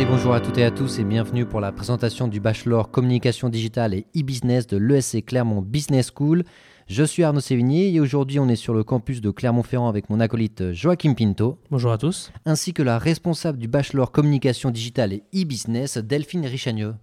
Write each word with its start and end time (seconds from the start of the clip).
Allez, 0.00 0.08
bonjour 0.08 0.32
à 0.32 0.40
toutes 0.40 0.56
et 0.56 0.64
à 0.64 0.70
tous 0.70 0.98
et 0.98 1.04
bienvenue 1.04 1.44
pour 1.44 1.60
la 1.60 1.72
présentation 1.72 2.26
du 2.26 2.40
bachelor 2.40 2.90
communication 2.90 3.50
digitale 3.50 3.92
et 3.92 4.06
e-business 4.16 4.66
de 4.66 4.78
l'ESC 4.78 5.26
Clermont 5.26 5.60
Business 5.60 6.10
School. 6.16 6.44
Je 6.86 7.04
suis 7.04 7.22
Arnaud 7.22 7.40
Sévigné 7.40 7.92
et 7.92 8.00
aujourd'hui 8.00 8.38
on 8.38 8.48
est 8.48 8.56
sur 8.56 8.72
le 8.72 8.82
campus 8.82 9.20
de 9.20 9.30
Clermont-Ferrand 9.30 9.90
avec 9.90 10.08
mon 10.08 10.18
acolyte 10.18 10.72
Joachim 10.72 11.12
Pinto. 11.12 11.58
Bonjour 11.70 11.92
à 11.92 11.98
tous. 11.98 12.32
Ainsi 12.46 12.72
que 12.72 12.82
la 12.82 12.98
responsable 12.98 13.58
du 13.58 13.68
bachelor 13.68 14.10
communication 14.10 14.70
digitale 14.70 15.12
et 15.12 15.22
e-business, 15.34 15.98
Delphine 15.98 16.46
Richagneux. 16.46 16.94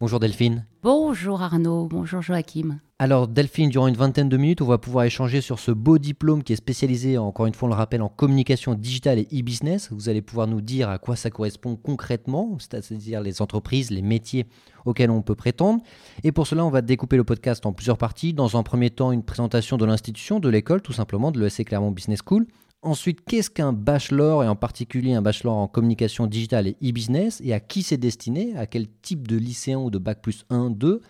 Bonjour 0.00 0.18
Delphine. 0.18 0.66
Bonjour 0.82 1.40
Arnaud, 1.40 1.86
bonjour 1.86 2.20
Joachim. 2.20 2.80
Alors 2.98 3.28
Delphine, 3.28 3.70
durant 3.70 3.86
une 3.86 3.94
vingtaine 3.94 4.28
de 4.28 4.36
minutes, 4.36 4.60
on 4.60 4.66
va 4.66 4.76
pouvoir 4.76 5.04
échanger 5.04 5.40
sur 5.40 5.60
ce 5.60 5.70
beau 5.70 5.98
diplôme 5.98 6.42
qui 6.42 6.52
est 6.52 6.56
spécialisé, 6.56 7.16
encore 7.16 7.46
une 7.46 7.54
fois 7.54 7.68
on 7.68 7.70
le 7.70 7.76
rappelle, 7.76 8.02
en 8.02 8.08
communication 8.08 8.74
digitale 8.74 9.20
et 9.20 9.28
e-business. 9.32 9.92
Vous 9.92 10.08
allez 10.08 10.20
pouvoir 10.20 10.48
nous 10.48 10.60
dire 10.60 10.88
à 10.88 10.98
quoi 10.98 11.14
ça 11.14 11.30
correspond 11.30 11.76
concrètement, 11.76 12.56
c'est-à-dire 12.58 13.20
les 13.20 13.40
entreprises, 13.40 13.92
les 13.92 14.02
métiers 14.02 14.46
auxquels 14.84 15.10
on 15.10 15.22
peut 15.22 15.36
prétendre. 15.36 15.80
Et 16.24 16.32
pour 16.32 16.48
cela, 16.48 16.64
on 16.64 16.70
va 16.70 16.82
découper 16.82 17.16
le 17.16 17.24
podcast 17.24 17.64
en 17.64 17.72
plusieurs 17.72 17.96
parties. 17.96 18.34
Dans 18.34 18.56
un 18.56 18.64
premier 18.64 18.90
temps, 18.90 19.12
une 19.12 19.22
présentation 19.22 19.76
de 19.76 19.84
l'institution, 19.84 20.40
de 20.40 20.48
l'école, 20.48 20.82
tout 20.82 20.92
simplement, 20.92 21.30
de 21.30 21.38
l'ESC 21.38 21.66
Clermont 21.66 21.92
Business 21.92 22.18
School. 22.26 22.48
Ensuite, 22.84 23.24
qu'est-ce 23.24 23.48
qu'un 23.48 23.72
bachelor 23.72 24.44
et 24.44 24.48
en 24.48 24.56
particulier 24.56 25.14
un 25.14 25.22
bachelor 25.22 25.56
en 25.56 25.68
communication 25.68 26.26
digitale 26.26 26.68
et 26.68 26.76
e-business 26.82 27.40
et 27.42 27.54
à 27.54 27.58
qui 27.58 27.82
c'est 27.82 27.96
destiné, 27.96 28.54
à 28.56 28.66
quel 28.66 28.88
type 29.00 29.26
de 29.26 29.36
lycéen 29.36 29.78
ou 29.78 29.90
de 29.90 29.98
bac 29.98 30.20
plus 30.20 30.44
1, 30.50 30.70
2 30.70 31.00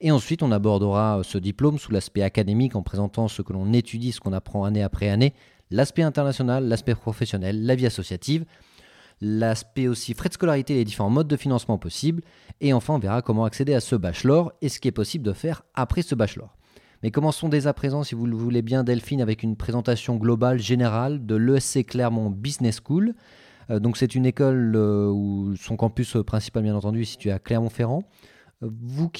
et 0.00 0.10
ensuite, 0.10 0.42
on 0.42 0.52
abordera 0.52 1.22
ce 1.24 1.38
diplôme 1.38 1.78
sous 1.78 1.90
l'aspect 1.90 2.20
académique 2.20 2.76
en 2.76 2.82
présentant 2.82 3.28
ce 3.28 3.40
que 3.40 3.54
l'on 3.54 3.72
étudie, 3.72 4.12
ce 4.12 4.20
qu'on 4.20 4.34
apprend 4.34 4.64
année 4.64 4.82
après 4.82 5.08
année, 5.08 5.32
l'aspect 5.70 6.02
international, 6.02 6.68
l'aspect 6.68 6.94
professionnel, 6.94 7.64
la 7.64 7.74
vie 7.74 7.86
associative, 7.86 8.44
l'aspect 9.22 9.88
aussi 9.88 10.12
frais 10.12 10.28
de 10.28 10.34
scolarité 10.34 10.74
et 10.74 10.76
les 10.76 10.84
différents 10.84 11.08
modes 11.08 11.28
de 11.28 11.36
financement 11.36 11.78
possibles. 11.78 12.22
Et 12.60 12.74
enfin, 12.74 12.94
on 12.94 12.98
verra 12.98 13.22
comment 13.22 13.46
accéder 13.46 13.72
à 13.72 13.80
ce 13.80 13.96
bachelor 13.96 14.52
et 14.60 14.68
ce 14.68 14.80
qui 14.80 14.88
est 14.88 14.92
possible 14.92 15.24
de 15.24 15.32
faire 15.32 15.62
après 15.74 16.02
ce 16.02 16.14
bachelor. 16.14 16.54
Mais 17.02 17.10
commençons 17.10 17.48
dès 17.48 17.66
à 17.66 17.74
présent, 17.74 18.02
si 18.02 18.14
vous 18.14 18.26
le 18.26 18.36
voulez 18.36 18.62
bien, 18.62 18.84
Delphine, 18.84 19.20
avec 19.20 19.42
une 19.42 19.56
présentation 19.56 20.16
globale, 20.16 20.58
générale 20.58 21.24
de 21.24 21.36
l'ESC 21.36 21.86
Clermont 21.86 22.30
Business 22.30 22.80
School. 22.84 23.14
Euh, 23.70 23.80
donc 23.80 23.96
c'est 23.96 24.14
une 24.14 24.26
école 24.26 24.74
euh, 24.76 25.10
où 25.10 25.54
son 25.56 25.76
campus 25.76 26.16
principal, 26.26 26.62
bien 26.62 26.74
entendu, 26.74 27.02
est 27.02 27.06
situé 27.06 27.30
à 27.30 27.38
Clermont-Ferrand. 27.38 28.02
Euh, 28.62 28.70
vous 28.70 29.10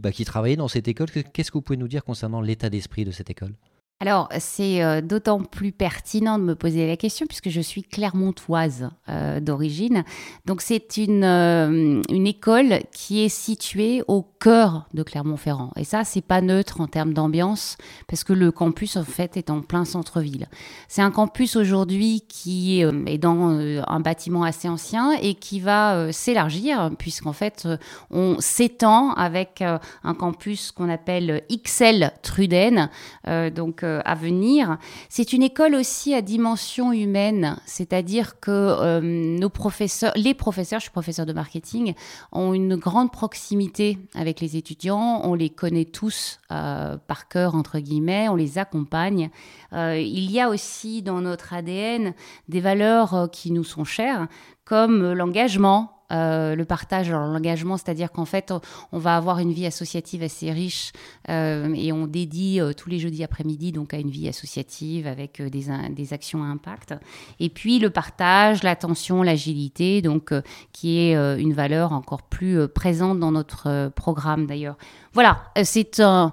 bah, 0.00 0.12
qui 0.12 0.24
travaillez 0.24 0.56
dans 0.56 0.68
cette 0.68 0.88
école, 0.88 1.08
qu'est-ce 1.10 1.50
que 1.50 1.58
vous 1.58 1.62
pouvez 1.62 1.78
nous 1.78 1.88
dire 1.88 2.04
concernant 2.04 2.40
l'état 2.40 2.70
d'esprit 2.70 3.04
de 3.04 3.10
cette 3.10 3.30
école? 3.30 3.54
Alors, 4.02 4.30
c'est 4.38 4.82
euh, 4.82 5.02
d'autant 5.02 5.40
plus 5.40 5.72
pertinent 5.72 6.38
de 6.38 6.44
me 6.44 6.54
poser 6.54 6.86
la 6.86 6.96
question 6.96 7.26
puisque 7.26 7.50
je 7.50 7.60
suis 7.60 7.82
clermontoise 7.82 8.88
euh, 9.10 9.40
d'origine. 9.40 10.04
Donc, 10.46 10.62
c'est 10.62 10.96
une, 10.96 11.22
euh, 11.22 12.00
une 12.08 12.26
école 12.26 12.80
qui 12.92 13.22
est 13.22 13.28
située 13.28 14.02
au 14.08 14.22
cœur 14.22 14.86
de 14.94 15.02
Clermont-Ferrand. 15.02 15.72
Et 15.76 15.84
ça, 15.84 16.04
c'est 16.04 16.22
pas 16.22 16.40
neutre 16.40 16.80
en 16.80 16.86
termes 16.86 17.12
d'ambiance 17.12 17.76
parce 18.08 18.24
que 18.24 18.32
le 18.32 18.50
campus, 18.50 18.96
en 18.96 19.04
fait, 19.04 19.36
est 19.36 19.50
en 19.50 19.60
plein 19.60 19.84
centre-ville. 19.84 20.48
C'est 20.88 21.02
un 21.02 21.10
campus 21.10 21.56
aujourd'hui 21.56 22.24
qui 22.26 22.80
est 22.80 23.18
dans 23.18 23.50
un 23.50 24.00
bâtiment 24.00 24.44
assez 24.44 24.66
ancien 24.66 25.12
et 25.20 25.34
qui 25.34 25.60
va 25.60 26.10
s'élargir 26.10 26.90
puisqu'en 26.96 27.34
fait, 27.34 27.68
on 28.10 28.36
s'étend 28.38 29.12
avec 29.12 29.60
un 29.60 30.14
campus 30.14 30.72
qu'on 30.72 30.88
appelle 30.88 31.42
XL 31.50 32.12
Truden. 32.22 32.88
donc, 33.54 33.84
à 34.04 34.14
venir. 34.14 34.78
C'est 35.08 35.32
une 35.32 35.42
école 35.42 35.74
aussi 35.74 36.14
à 36.14 36.22
dimension 36.22 36.92
humaine, 36.92 37.56
c'est-à-dire 37.66 38.40
que 38.40 38.50
euh, 38.50 39.00
nos 39.00 39.48
professeurs, 39.48 40.12
les 40.16 40.34
professeurs, 40.34 40.80
je 40.80 40.84
suis 40.84 40.92
professeur 40.92 41.26
de 41.26 41.32
marketing, 41.32 41.94
ont 42.32 42.54
une 42.54 42.76
grande 42.76 43.12
proximité 43.12 43.98
avec 44.14 44.40
les 44.40 44.56
étudiants. 44.56 45.20
On 45.24 45.34
les 45.34 45.50
connaît 45.50 45.84
tous 45.84 46.38
euh, 46.52 46.96
par 47.06 47.28
cœur 47.28 47.54
entre 47.54 47.78
guillemets, 47.78 48.28
on 48.28 48.36
les 48.36 48.58
accompagne. 48.58 49.30
il 49.72 50.30
y 50.30 50.40
a 50.40 50.48
aussi 50.48 51.02
dans 51.02 51.20
notre 51.20 51.54
ADN 51.54 52.14
des 52.48 52.60
valeurs 52.60 53.28
qui 53.32 53.50
nous 53.50 53.64
sont 53.64 53.84
chères, 53.84 54.28
comme 54.64 55.12
l'engagement, 55.12 55.99
euh, 56.10 56.54
le 56.54 56.64
partage, 56.64 57.10
l'engagement, 57.10 57.76
c'est-à-dire 57.76 58.10
qu'en 58.12 58.24
fait, 58.24 58.52
on 58.92 58.98
va 58.98 59.16
avoir 59.16 59.38
une 59.38 59.52
vie 59.52 59.66
associative 59.66 60.22
assez 60.22 60.50
riche 60.50 60.92
euh, 61.28 61.72
et 61.74 61.92
on 61.92 62.06
dédie 62.06 62.60
euh, 62.60 62.72
tous 62.72 62.88
les 62.88 62.98
jeudis 62.98 63.24
après-midi 63.24 63.72
donc 63.72 63.94
à 63.94 63.98
une 63.98 64.10
vie 64.10 64.28
associative 64.28 65.06
avec 65.06 65.42
des, 65.42 66.12
actions 66.12 66.42
à 66.42 66.46
impact. 66.46 66.94
Et 67.38 67.48
puis 67.48 67.78
le 67.78 67.90
partage, 67.90 68.62
l'attention, 68.62 69.22
l'agilité, 69.22 70.02
donc 70.02 70.32
qui 70.72 70.98
est 70.98 71.14
une 71.14 71.52
valeur 71.52 71.92
encore 71.92 72.22
plus 72.22 72.68
présente 72.68 73.20
dans 73.20 73.32
notre 73.32 73.90
programme 73.94 74.46
d'ailleurs. 74.46 74.76
Voilà, 75.12 75.42
c'est 75.62 76.00
un 76.00 76.32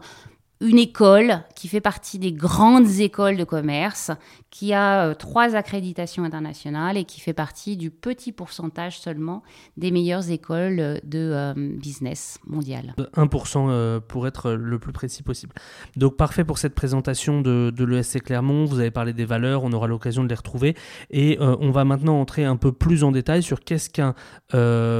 une 0.61 0.79
école 0.79 1.41
qui 1.55 1.67
fait 1.67 1.81
partie 1.81 2.19
des 2.19 2.31
grandes 2.31 2.99
écoles 2.99 3.37
de 3.37 3.43
commerce, 3.43 4.11
qui 4.49 4.73
a 4.73 5.07
euh, 5.07 5.13
trois 5.13 5.55
accréditations 5.55 6.23
internationales 6.23 6.97
et 6.97 7.03
qui 7.03 7.19
fait 7.19 7.33
partie 7.33 7.77
du 7.77 7.91
petit 7.91 8.31
pourcentage 8.31 8.99
seulement 8.99 9.43
des 9.75 9.91
meilleures 9.91 10.31
écoles 10.31 10.79
euh, 10.79 10.97
de 11.03 11.31
euh, 11.33 11.53
business 11.55 12.39
mondial. 12.47 12.95
1% 13.15 13.99
pour 14.01 14.27
être 14.27 14.51
le 14.51 14.79
plus 14.79 14.93
précis 14.93 15.23
possible. 15.23 15.53
Donc 15.95 16.17
parfait 16.17 16.43
pour 16.43 16.57
cette 16.57 16.73
présentation 16.73 17.41
de, 17.41 17.71
de 17.75 17.85
l'ESC 17.85 18.21
Clermont. 18.23 18.65
Vous 18.65 18.79
avez 18.79 18.91
parlé 18.91 19.13
des 19.13 19.25
valeurs, 19.25 19.63
on 19.63 19.71
aura 19.71 19.87
l'occasion 19.87 20.23
de 20.23 20.29
les 20.29 20.35
retrouver. 20.35 20.75
Et 21.11 21.37
on 21.39 21.71
va 21.71 21.83
maintenant 21.83 22.19
entrer 22.19 22.45
un 22.45 22.57
peu 22.57 22.71
plus 22.71 23.03
en 23.03 23.11
détail 23.11 23.43
sur 23.43 23.61
qu'est-ce 23.61 23.89
qu'un 23.89 24.15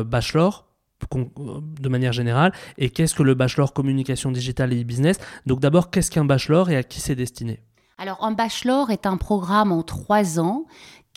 bachelor 0.04 0.67
de 1.80 1.90
manière 1.90 2.14
générale 2.14 2.54
et 2.78 2.90
qu'est-ce 2.90 3.16
que 3.16 3.24
le 3.24 3.36
bachelor 3.36 3.74
communication 3.74 4.32
digitale 4.32 4.74
et 4.74 4.82
e-business? 4.82 5.18
Donc 5.46 5.60
d'abord, 5.60 5.90
qu'est-ce 5.90 6.12
qu'un 6.12 6.26
bachelor 6.26 6.70
et 6.70 6.78
à 6.78 6.84
qui 6.84 7.00
c'est 7.00 7.16
destiné? 7.16 7.62
Alors 7.98 8.24
un 8.24 8.32
bachelor 8.32 8.92
est 8.92 9.06
un 9.06 9.18
programme 9.18 9.72
en 9.72 9.84
trois 9.84 10.40
ans 10.40 10.66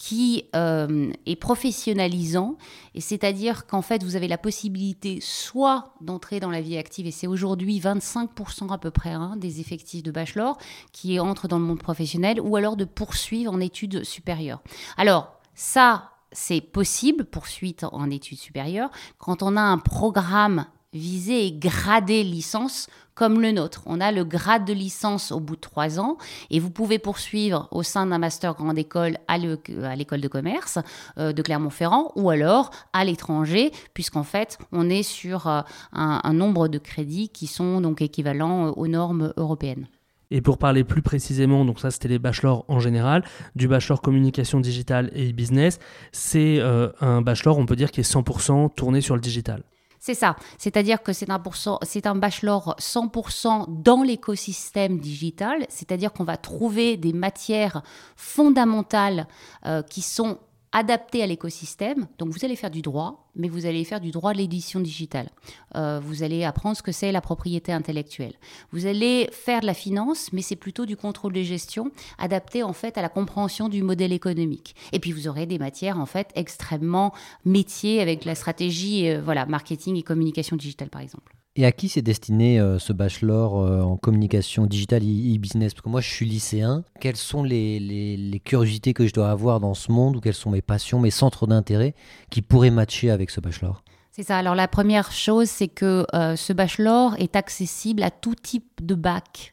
qui 0.00 0.46
euh, 0.56 1.12
est 1.26 1.36
professionnalisant, 1.36 2.56
et 2.94 3.02
c'est-à-dire 3.02 3.66
qu'en 3.66 3.82
fait, 3.82 4.02
vous 4.02 4.16
avez 4.16 4.28
la 4.28 4.38
possibilité 4.38 5.18
soit 5.20 5.92
d'entrer 6.00 6.40
dans 6.40 6.48
la 6.48 6.62
vie 6.62 6.78
active, 6.78 7.06
et 7.06 7.10
c'est 7.10 7.26
aujourd'hui 7.26 7.78
25% 7.78 8.72
à 8.72 8.78
peu 8.78 8.90
près 8.90 9.10
hein, 9.10 9.34
des 9.36 9.60
effectifs 9.60 10.02
de 10.02 10.10
bachelor 10.10 10.56
qui 10.92 11.20
entrent 11.20 11.48
dans 11.48 11.58
le 11.58 11.66
monde 11.66 11.80
professionnel, 11.80 12.40
ou 12.40 12.56
alors 12.56 12.76
de 12.76 12.86
poursuivre 12.86 13.52
en 13.52 13.60
études 13.60 14.02
supérieures. 14.02 14.62
Alors, 14.96 15.38
ça, 15.54 16.12
c'est 16.32 16.60
possible, 16.60 17.24
poursuite 17.24 17.84
en 17.92 18.10
études 18.10 18.38
supérieures, 18.38 18.90
quand 19.18 19.42
on 19.42 19.56
a 19.56 19.62
un 19.62 19.78
programme 19.78 20.66
visé 20.92 21.46
et 21.46 21.52
gradé 21.52 22.24
licence 22.24 22.88
comme 23.14 23.40
le 23.40 23.52
nôtre. 23.52 23.82
On 23.86 24.00
a 24.00 24.12
le 24.12 24.24
grade 24.24 24.64
de 24.64 24.72
licence 24.72 25.30
au 25.30 25.40
bout 25.40 25.56
de 25.56 25.60
trois 25.60 26.00
ans 26.00 26.16
et 26.50 26.58
vous 26.58 26.70
pouvez 26.70 26.98
poursuivre 26.98 27.68
au 27.70 27.82
sein 27.82 28.06
d'un 28.06 28.18
master 28.18 28.54
grande 28.54 28.78
école 28.78 29.18
à 29.28 29.36
l'école 29.38 30.20
de 30.20 30.28
commerce 30.28 30.78
euh, 31.18 31.32
de 31.32 31.42
Clermont-Ferrand 31.42 32.12
ou 32.16 32.30
alors 32.30 32.70
à 32.92 33.04
l'étranger 33.04 33.72
puisqu'en 33.94 34.24
fait 34.24 34.58
on 34.72 34.88
est 34.88 35.02
sur 35.02 35.46
euh, 35.48 35.60
un, 35.92 36.20
un, 36.24 36.32
nombre 36.32 36.68
de 36.68 36.78
crédits 36.78 37.28
qui 37.28 37.46
sont 37.46 37.80
donc 37.80 38.00
équivalents 38.00 38.68
euh, 38.68 38.70
aux 38.70 38.88
normes 38.88 39.34
européennes. 39.36 39.86
Et 40.30 40.40
pour 40.40 40.58
parler 40.58 40.84
plus 40.84 41.02
précisément, 41.02 41.64
donc 41.64 41.80
ça 41.80 41.90
c'était 41.90 42.08
les 42.08 42.18
bachelors 42.18 42.64
en 42.68 42.78
général, 42.78 43.24
du 43.56 43.68
bachelor 43.68 44.00
communication 44.00 44.60
digitale 44.60 45.10
et 45.14 45.32
business, 45.32 45.78
c'est 46.12 46.58
euh, 46.60 46.90
un 47.00 47.20
bachelor, 47.20 47.58
on 47.58 47.66
peut 47.66 47.76
dire, 47.76 47.90
qui 47.90 48.00
est 48.00 48.10
100% 48.10 48.74
tourné 48.74 49.00
sur 49.00 49.14
le 49.14 49.20
digital. 49.20 49.62
C'est 50.02 50.14
ça, 50.14 50.34
c'est-à-dire 50.56 51.02
que 51.02 51.12
c'est 51.12 51.28
un, 51.28 51.42
c'est 51.82 52.06
bachelor 52.14 52.74
100% 52.78 53.82
dans 53.82 54.02
l'écosystème 54.02 54.98
digital, 54.98 55.66
c'est-à-dire 55.68 56.14
qu'on 56.14 56.24
va 56.24 56.38
trouver 56.38 56.96
des 56.96 57.12
matières 57.12 57.82
fondamentales 58.16 59.26
euh, 59.66 59.82
qui 59.82 60.00
sont 60.00 60.38
adapté 60.72 61.22
à 61.22 61.26
l'écosystème. 61.26 62.06
Donc 62.18 62.30
vous 62.30 62.44
allez 62.44 62.56
faire 62.56 62.70
du 62.70 62.82
droit, 62.82 63.30
mais 63.34 63.48
vous 63.48 63.66
allez 63.66 63.84
faire 63.84 64.00
du 64.00 64.10
droit 64.10 64.32
de 64.32 64.38
l'édition 64.38 64.80
digitale. 64.80 65.28
Euh, 65.76 66.00
vous 66.02 66.22
allez 66.22 66.44
apprendre 66.44 66.76
ce 66.76 66.82
que 66.82 66.92
c'est 66.92 67.12
la 67.12 67.20
propriété 67.20 67.72
intellectuelle. 67.72 68.34
Vous 68.70 68.86
allez 68.86 69.28
faire 69.32 69.60
de 69.60 69.66
la 69.66 69.74
finance, 69.74 70.32
mais 70.32 70.42
c'est 70.42 70.56
plutôt 70.56 70.86
du 70.86 70.96
contrôle 70.96 71.32
de 71.32 71.42
gestion 71.42 71.90
adapté 72.18 72.62
en 72.62 72.72
fait 72.72 72.98
à 72.98 73.02
la 73.02 73.08
compréhension 73.08 73.68
du 73.68 73.82
modèle 73.82 74.12
économique. 74.12 74.74
Et 74.92 75.00
puis 75.00 75.12
vous 75.12 75.28
aurez 75.28 75.46
des 75.46 75.58
matières 75.58 75.98
en 75.98 76.06
fait 76.06 76.30
extrêmement 76.34 77.12
métiers 77.44 78.00
avec 78.00 78.24
la 78.24 78.34
stratégie, 78.34 79.08
euh, 79.08 79.20
voilà, 79.22 79.46
marketing 79.46 79.96
et 79.96 80.02
communication 80.02 80.56
digitale 80.56 80.88
par 80.88 81.02
exemple. 81.02 81.39
Et 81.60 81.66
à 81.66 81.72
qui 81.72 81.90
c'est 81.90 82.00
destiné 82.00 82.58
euh, 82.58 82.78
ce 82.78 82.94
bachelor 82.94 83.60
euh, 83.60 83.82
en 83.82 83.98
communication 83.98 84.64
digitale 84.64 85.02
et 85.02 85.36
e-business? 85.36 85.74
Parce 85.74 85.84
que 85.84 85.90
moi, 85.90 86.00
je 86.00 86.08
suis 86.08 86.24
lycéen. 86.24 86.84
Quelles 87.00 87.18
sont 87.18 87.42
les, 87.42 87.78
les, 87.78 88.40
curiosités 88.40 88.94
que 88.94 89.06
je 89.06 89.12
dois 89.12 89.30
avoir 89.30 89.60
dans 89.60 89.74
ce 89.74 89.92
monde 89.92 90.16
ou 90.16 90.20
quelles 90.20 90.32
sont 90.32 90.48
mes 90.48 90.62
passions, 90.62 91.00
mes 91.00 91.10
centres 91.10 91.46
d'intérêt 91.46 91.94
qui 92.30 92.40
pourraient 92.40 92.70
matcher 92.70 93.10
avec 93.10 93.28
ce 93.28 93.42
bachelor? 93.42 93.82
C'est 94.10 94.22
ça. 94.22 94.38
Alors 94.38 94.54
la 94.54 94.68
première 94.68 95.12
chose, 95.12 95.50
c'est 95.50 95.68
que 95.68 96.06
euh, 96.14 96.34
ce 96.34 96.54
bachelor 96.54 97.14
est 97.18 97.36
accessible 97.36 98.04
à 98.04 98.10
tout 98.10 98.34
type 98.34 98.80
de 98.82 98.94
bac. 98.94 99.52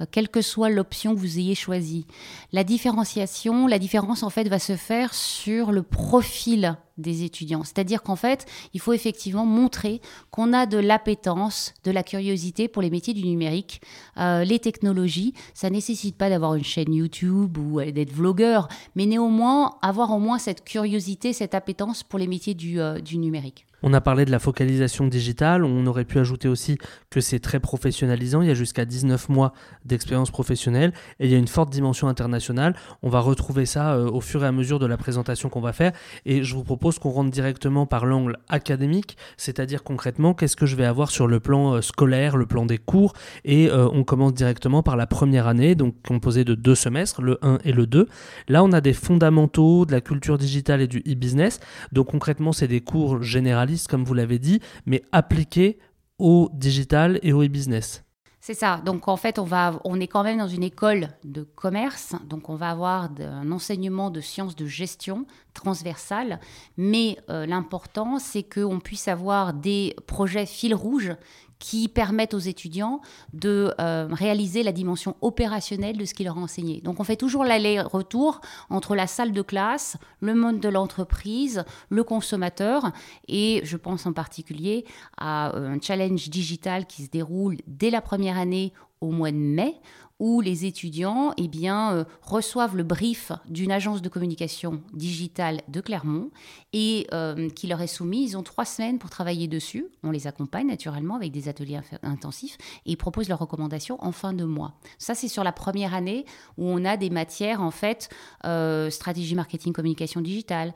Euh, 0.00 0.04
quelle 0.10 0.28
que 0.28 0.42
soit 0.42 0.70
l'option 0.70 1.14
que 1.14 1.20
vous 1.20 1.38
ayez 1.38 1.54
choisie. 1.54 2.06
La 2.52 2.64
différenciation, 2.64 3.66
la 3.66 3.78
différence 3.78 4.22
en 4.22 4.30
fait 4.30 4.48
va 4.48 4.58
se 4.58 4.76
faire 4.76 5.14
sur 5.14 5.72
le 5.72 5.82
profil 5.82 6.76
des 6.98 7.24
étudiants. 7.24 7.64
C'est-à-dire 7.64 8.02
qu'en 8.02 8.16
fait, 8.16 8.46
il 8.74 8.80
faut 8.80 8.92
effectivement 8.92 9.46
montrer 9.46 10.00
qu'on 10.30 10.52
a 10.52 10.66
de 10.66 10.78
l'appétence, 10.78 11.72
de 11.84 11.90
la 11.90 12.02
curiosité 12.02 12.68
pour 12.68 12.82
les 12.82 12.90
métiers 12.90 13.14
du 13.14 13.24
numérique, 13.24 13.80
euh, 14.18 14.44
les 14.44 14.58
technologies. 14.58 15.34
Ça 15.54 15.70
nécessite 15.70 16.16
pas 16.16 16.28
d'avoir 16.28 16.54
une 16.54 16.64
chaîne 16.64 16.92
YouTube 16.92 17.56
ou 17.58 17.80
d'être 17.80 18.12
vlogueur, 18.12 18.68
mais 18.94 19.06
néanmoins 19.06 19.78
avoir 19.82 20.10
au 20.10 20.18
moins 20.18 20.38
cette 20.38 20.64
curiosité, 20.64 21.32
cette 21.32 21.54
appétence 21.54 22.02
pour 22.02 22.18
les 22.18 22.26
métiers 22.26 22.54
du, 22.54 22.80
euh, 22.80 23.00
du 23.00 23.18
numérique. 23.18 23.66
On 23.82 23.92
a 23.92 24.00
parlé 24.00 24.24
de 24.24 24.30
la 24.30 24.38
focalisation 24.38 25.06
digitale, 25.06 25.64
on 25.64 25.86
aurait 25.86 26.04
pu 26.04 26.18
ajouter 26.18 26.48
aussi 26.48 26.78
que 27.08 27.20
c'est 27.20 27.40
très 27.40 27.60
professionnalisant, 27.60 28.42
il 28.42 28.48
y 28.48 28.50
a 28.50 28.54
jusqu'à 28.54 28.84
19 28.84 29.28
mois 29.28 29.52
d'expérience 29.84 30.30
professionnelle 30.30 30.92
et 31.18 31.26
il 31.26 31.32
y 31.32 31.34
a 31.34 31.38
une 31.38 31.48
forte 31.48 31.70
dimension 31.70 32.08
internationale. 32.08 32.74
On 33.02 33.08
va 33.08 33.20
retrouver 33.20 33.66
ça 33.66 33.94
euh, 33.94 34.10
au 34.10 34.20
fur 34.20 34.44
et 34.44 34.46
à 34.46 34.52
mesure 34.52 34.78
de 34.78 34.86
la 34.86 34.96
présentation 34.96 35.48
qu'on 35.48 35.60
va 35.60 35.72
faire. 35.72 35.92
Et 36.26 36.44
je 36.44 36.54
vous 36.54 36.64
propose 36.64 36.98
qu'on 36.98 37.10
rentre 37.10 37.30
directement 37.30 37.86
par 37.86 38.06
l'angle 38.06 38.36
académique, 38.48 39.16
c'est-à-dire 39.36 39.82
concrètement 39.82 40.34
qu'est-ce 40.34 40.56
que 40.56 40.66
je 40.66 40.76
vais 40.76 40.84
avoir 40.84 41.10
sur 41.10 41.26
le 41.26 41.40
plan 41.40 41.74
euh, 41.74 41.80
scolaire, 41.80 42.36
le 42.36 42.46
plan 42.46 42.66
des 42.66 42.78
cours? 42.78 43.14
Et 43.44 43.70
euh, 43.70 43.88
on 43.92 44.04
commence 44.04 44.34
directement 44.34 44.82
par 44.82 44.96
la 44.96 45.06
première 45.06 45.46
année, 45.46 45.74
donc 45.74 45.94
composée 46.06 46.44
de 46.44 46.54
deux 46.54 46.74
semestres, 46.74 47.22
le 47.22 47.38
1 47.42 47.58
et 47.64 47.72
le 47.72 47.86
2. 47.86 48.08
Là 48.48 48.62
on 48.62 48.72
a 48.72 48.80
des 48.80 48.92
fondamentaux 48.92 49.86
de 49.86 49.92
la 49.92 50.00
culture 50.00 50.38
digitale 50.38 50.80
et 50.82 50.86
du 50.86 50.98
e-business, 50.98 51.60
donc 51.92 52.08
concrètement 52.08 52.52
c'est 52.52 52.68
des 52.68 52.80
cours 52.80 53.22
généralistes 53.22 53.69
comme 53.88 54.04
vous 54.04 54.14
l'avez 54.14 54.38
dit, 54.38 54.60
mais 54.86 55.02
appliqué 55.12 55.78
au 56.18 56.50
digital 56.52 57.18
et 57.22 57.32
au 57.32 57.42
e-business. 57.42 58.04
C'est 58.42 58.54
ça. 58.54 58.80
Donc 58.84 59.06
en 59.06 59.16
fait, 59.16 59.38
on, 59.38 59.44
va, 59.44 59.78
on 59.84 60.00
est 60.00 60.06
quand 60.06 60.22
même 60.22 60.38
dans 60.38 60.48
une 60.48 60.62
école 60.62 61.08
de 61.24 61.42
commerce. 61.42 62.14
Donc 62.26 62.48
on 62.48 62.54
va 62.54 62.70
avoir 62.70 63.10
un 63.20 63.52
enseignement 63.52 64.10
de 64.10 64.22
sciences 64.22 64.56
de 64.56 64.64
gestion 64.64 65.26
transversale. 65.52 66.40
Mais 66.78 67.18
euh, 67.28 67.44
l'important, 67.44 68.18
c'est 68.18 68.42
qu'on 68.42 68.80
puisse 68.80 69.08
avoir 69.08 69.52
des 69.52 69.94
projets 70.06 70.46
fil 70.46 70.74
rouge 70.74 71.12
qui 71.60 71.86
permettent 71.86 72.34
aux 72.34 72.38
étudiants 72.38 73.00
de 73.32 73.72
euh, 73.80 74.08
réaliser 74.10 74.64
la 74.64 74.72
dimension 74.72 75.14
opérationnelle 75.20 75.96
de 75.96 76.04
ce 76.04 76.14
qu'ils 76.14 76.26
leur 76.26 76.38
a 76.38 76.40
enseigné. 76.40 76.80
Donc 76.80 76.98
on 76.98 77.04
fait 77.04 77.16
toujours 77.16 77.44
l'aller-retour 77.44 78.40
entre 78.70 78.96
la 78.96 79.06
salle 79.06 79.30
de 79.30 79.42
classe, 79.42 79.96
le 80.20 80.34
monde 80.34 80.58
de 80.58 80.68
l'entreprise, 80.68 81.64
le 81.90 82.02
consommateur, 82.02 82.90
et 83.28 83.60
je 83.62 83.76
pense 83.76 84.06
en 84.06 84.12
particulier 84.12 84.84
à 85.18 85.56
un 85.56 85.80
challenge 85.80 86.30
digital 86.30 86.86
qui 86.86 87.04
se 87.04 87.10
déroule 87.10 87.58
dès 87.66 87.90
la 87.90 88.00
première 88.00 88.38
année 88.38 88.72
au 89.00 89.10
mois 89.10 89.30
de 89.30 89.36
mai, 89.36 89.76
où 90.20 90.40
les 90.42 90.66
étudiants 90.66 91.32
eh 91.38 91.48
bien, 91.48 91.92
euh, 91.92 92.04
reçoivent 92.22 92.76
le 92.76 92.84
brief 92.84 93.32
d'une 93.48 93.72
agence 93.72 94.02
de 94.02 94.08
communication 94.08 94.82
digitale 94.92 95.62
de 95.68 95.80
Clermont 95.80 96.30
et 96.72 97.06
euh, 97.12 97.48
qui 97.48 97.66
leur 97.66 97.80
est 97.80 97.86
soumis. 97.86 98.22
Ils 98.22 98.36
ont 98.36 98.42
trois 98.42 98.66
semaines 98.66 98.98
pour 98.98 99.10
travailler 99.10 99.48
dessus. 99.48 99.86
On 100.04 100.10
les 100.10 100.26
accompagne 100.26 100.68
naturellement 100.68 101.16
avec 101.16 101.32
des 101.32 101.48
ateliers 101.48 101.80
intensifs 102.02 102.58
et 102.86 102.92
ils 102.92 102.96
proposent 102.96 103.28
leurs 103.28 103.38
recommandations 103.38 103.96
en 104.04 104.12
fin 104.12 104.34
de 104.34 104.44
mois. 104.44 104.74
Ça, 104.98 105.14
c'est 105.14 105.28
sur 105.28 105.42
la 105.42 105.52
première 105.52 105.94
année 105.94 106.26
où 106.58 106.68
on 106.68 106.84
a 106.84 106.98
des 106.98 107.10
matières, 107.10 107.62
en 107.62 107.70
fait, 107.70 108.10
euh, 108.44 108.90
stratégie 108.90 109.34
marketing, 109.34 109.72
communication 109.72 110.20
digitale, 110.20 110.74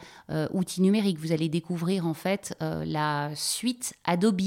outils 0.52 0.80
numériques. 0.80 1.18
Vous 1.18 1.32
allez 1.32 1.48
découvrir, 1.48 2.06
en 2.06 2.14
fait, 2.14 2.56
la 2.60 3.30
suite 3.34 3.94
Adobe 4.04 4.40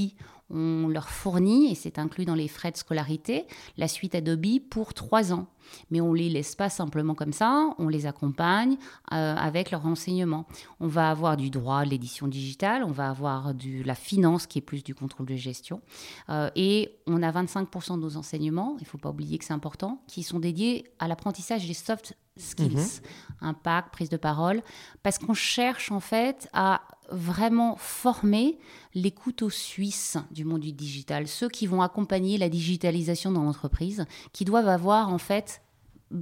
on 0.49 0.87
leur 0.87 1.09
fournit, 1.09 1.71
et 1.71 1.75
c'est 1.75 1.99
inclus 1.99 2.25
dans 2.25 2.35
les 2.35 2.47
frais 2.47 2.71
de 2.71 2.77
scolarité, 2.77 3.45
la 3.77 3.87
suite 3.87 4.15
Adobe 4.15 4.59
pour 4.69 4.93
trois 4.93 5.33
ans. 5.33 5.47
Mais 5.91 5.99
on 5.99 6.13
ne 6.13 6.17
les 6.17 6.29
laisse 6.29 6.55
pas 6.55 6.69
simplement 6.69 7.13
comme 7.13 7.33
ça, 7.33 7.71
on 7.77 7.89
les 7.89 8.05
accompagne 8.05 8.77
euh, 9.11 9.35
avec 9.35 9.71
leur 9.71 9.83
renseignement. 9.83 10.45
On 10.79 10.87
va 10.87 11.09
avoir 11.09 11.35
du 11.35 11.49
droit, 11.49 11.83
de 11.83 11.89
l'édition 11.89 12.27
digitale, 12.27 12.83
on 12.83 12.91
va 12.91 13.09
avoir 13.09 13.53
de 13.53 13.83
la 13.83 13.95
finance 13.95 14.47
qui 14.47 14.59
est 14.59 14.61
plus 14.61 14.83
du 14.83 14.95
contrôle 14.95 15.25
de 15.25 15.35
gestion. 15.35 15.81
Euh, 16.29 16.49
et 16.55 16.95
on 17.05 17.21
a 17.21 17.31
25% 17.31 17.95
de 17.95 18.01
nos 18.01 18.15
enseignements, 18.15 18.75
il 18.79 18.83
ne 18.83 18.87
faut 18.87 18.97
pas 18.97 19.09
oublier 19.09 19.37
que 19.37 19.45
c'est 19.45 19.53
important, 19.53 20.01
qui 20.07 20.23
sont 20.23 20.39
dédiés 20.39 20.85
à 20.99 21.07
l'apprentissage 21.07 21.67
des 21.67 21.73
soft 21.73 22.15
skills, 22.37 23.01
mhm. 23.41 23.49
impact, 23.49 23.91
prise 23.91 24.09
de 24.09 24.17
parole, 24.17 24.61
parce 25.03 25.17
qu'on 25.17 25.33
cherche 25.33 25.91
en 25.91 25.99
fait 25.99 26.47
à 26.53 26.81
vraiment 27.11 27.75
former 27.77 28.57
les 28.93 29.11
couteaux 29.11 29.49
suisses 29.49 30.17
du 30.31 30.45
monde 30.45 30.61
du 30.61 30.71
digital, 30.71 31.27
ceux 31.27 31.49
qui 31.49 31.67
vont 31.67 31.81
accompagner 31.81 32.37
la 32.37 32.49
digitalisation 32.49 33.31
dans 33.31 33.43
l'entreprise, 33.43 34.05
qui 34.33 34.45
doivent 34.45 34.67
avoir 34.67 35.09
en 35.09 35.17
fait, 35.17 35.61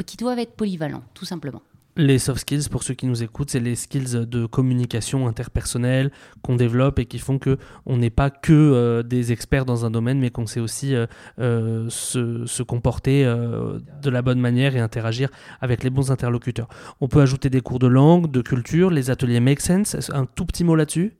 qui 0.06 0.18
doivent 0.18 0.40
être 0.40 0.56
polyvalents, 0.56 1.04
tout 1.14 1.26
simplement. 1.26 1.62
Les 1.98 2.20
soft 2.20 2.42
skills, 2.42 2.68
pour 2.70 2.84
ceux 2.84 2.94
qui 2.94 3.06
nous 3.06 3.24
écoutent, 3.24 3.52
c'est 3.52 3.62
les 3.62 3.76
skills 3.76 4.28
de 4.28 4.46
communication 4.46 5.28
interpersonnelle 5.30 6.12
qu'on 6.42 6.58
développe 6.58 7.00
et 7.00 7.06
qui 7.06 7.20
font 7.20 7.40
que 7.40 7.58
on 7.86 7.96
n'est 7.96 8.10
pas 8.10 8.30
que 8.30 8.52
euh, 8.52 9.02
des 9.02 9.32
experts 9.32 9.64
dans 9.64 9.86
un 9.86 9.92
domaine, 9.92 10.20
mais 10.20 10.30
qu'on 10.30 10.46
sait 10.46 10.60
aussi 10.60 10.94
euh, 10.94 11.06
euh, 11.40 11.90
se, 11.90 12.64
comporter 12.64 13.24
de 13.24 14.10
la 14.10 14.22
bonne 14.22 14.42
manière 14.42 14.76
et 14.76 14.80
interagir 14.80 15.30
avec 15.62 15.84
les 15.84 15.90
bons 15.90 16.12
interlocuteurs. 16.12 16.68
On 17.00 17.08
peut 17.08 17.22
ajouter 17.22 17.50
des 17.50 17.62
cours 17.62 17.80
de 17.80 17.88
langue, 17.88 18.30
de 18.30 18.42
culture, 18.42 18.90
les 18.90 19.10
ateliers 19.10 19.40
Make 19.40 19.62
Sense. 19.62 19.96
Un 20.12 20.26
tout 20.26 20.46
petit 20.46 20.66
mot 20.66 20.76
là-dessus? 20.76 21.14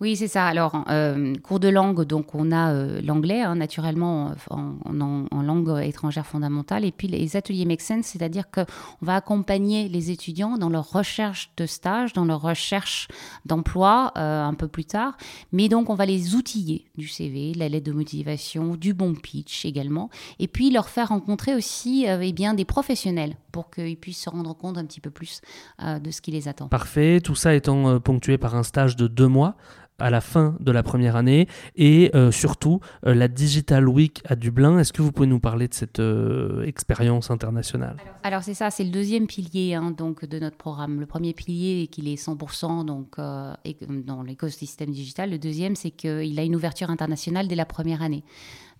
Oui, 0.00 0.16
c'est 0.16 0.26
ça. 0.26 0.46
Alors, 0.46 0.84
euh, 0.90 1.34
cours 1.36 1.60
de 1.60 1.68
langue, 1.68 2.02
donc 2.02 2.34
on 2.34 2.50
a 2.50 2.72
euh, 2.72 3.00
l'anglais, 3.00 3.42
hein, 3.42 3.54
naturellement, 3.54 4.32
en, 4.50 5.42
langue 5.42 5.80
étrangère 5.84 6.26
fondamentale, 6.26 6.84
et 6.84 6.90
puis 6.90 7.06
les 7.06 7.36
ateliers 7.36 7.64
Make 7.64 7.80
Sense, 7.80 8.06
c'est-à-dire 8.06 8.50
qu'on 8.50 8.64
va 9.02 9.14
accompagner 9.14 9.88
les 9.88 10.10
étudiants 10.10 10.58
dans 10.58 10.68
leur 10.68 10.90
recherche 10.90 11.52
de 11.56 11.64
stage, 11.66 12.12
dans 12.12 12.24
leur 12.24 12.40
recherche 12.40 13.06
d'emploi 13.46 14.12
euh, 14.18 14.42
un 14.42 14.54
peu 14.54 14.66
plus 14.66 14.84
tard, 14.84 15.16
mais 15.52 15.68
donc 15.68 15.90
on 15.90 15.94
va 15.94 16.06
les 16.06 16.34
outiller 16.34 16.86
du 16.98 17.06
CV, 17.06 17.52
de 17.52 17.60
la 17.60 17.68
lettre 17.68 17.86
de 17.86 17.92
motivation, 17.92 18.74
du 18.74 18.94
bon 18.94 19.14
pitch 19.14 19.64
également, 19.64 20.10
et 20.40 20.48
puis 20.48 20.70
leur 20.70 20.88
faire 20.88 21.10
rencontrer 21.10 21.54
aussi 21.54 22.06
eh 22.08 22.32
bien, 22.32 22.54
des 22.54 22.64
professionnels 22.64 23.36
pour 23.52 23.70
qu'ils 23.70 23.96
puissent 23.96 24.22
se 24.22 24.30
rendre 24.30 24.56
compte 24.56 24.76
un 24.76 24.84
petit 24.84 25.00
peu 25.00 25.10
plus 25.10 25.40
de 25.80 26.10
ce 26.10 26.20
qui 26.20 26.32
les 26.32 26.48
attend. 26.48 26.68
Parfait, 26.68 27.20
tout 27.20 27.36
ça 27.36 27.54
étant 27.54 28.00
ponctué 28.00 28.38
par 28.38 28.56
un 28.56 28.64
stage 28.64 28.96
de 28.96 29.06
deux 29.06 29.28
mois 29.28 29.56
à 29.98 30.10
la 30.10 30.20
fin 30.20 30.56
de 30.60 30.72
la 30.72 30.82
première 30.82 31.16
année 31.16 31.46
et 31.76 32.10
euh, 32.14 32.32
surtout 32.32 32.80
euh, 33.06 33.14
la 33.14 33.28
Digital 33.28 33.88
Week 33.88 34.22
à 34.26 34.34
Dublin. 34.34 34.78
Est-ce 34.78 34.92
que 34.92 35.02
vous 35.02 35.12
pouvez 35.12 35.28
nous 35.28 35.40
parler 35.40 35.68
de 35.68 35.74
cette 35.74 36.00
euh, 36.00 36.64
expérience 36.64 37.30
internationale? 37.30 37.96
Alors 38.22 38.42
c'est 38.42 38.54
ça, 38.54 38.70
c'est 38.70 38.84
le 38.84 38.90
deuxième 38.90 39.26
pilier 39.26 39.74
hein, 39.74 39.92
donc 39.92 40.24
de 40.24 40.38
notre 40.38 40.56
programme. 40.56 41.00
Le 41.00 41.06
premier 41.06 41.32
pilier 41.32 41.86
qu'il 41.86 42.08
est 42.08 42.22
100% 42.22 42.84
donc 42.84 43.16
dans 43.16 44.22
l'écosystème 44.22 44.90
digital. 44.90 45.30
Le 45.30 45.38
deuxième 45.38 45.76
c'est 45.76 45.90
qu'il 45.90 46.38
a 46.38 46.42
une 46.42 46.56
ouverture 46.56 46.90
internationale 46.90 47.46
dès 47.46 47.54
la 47.54 47.66
première 47.66 48.02
année. 48.02 48.24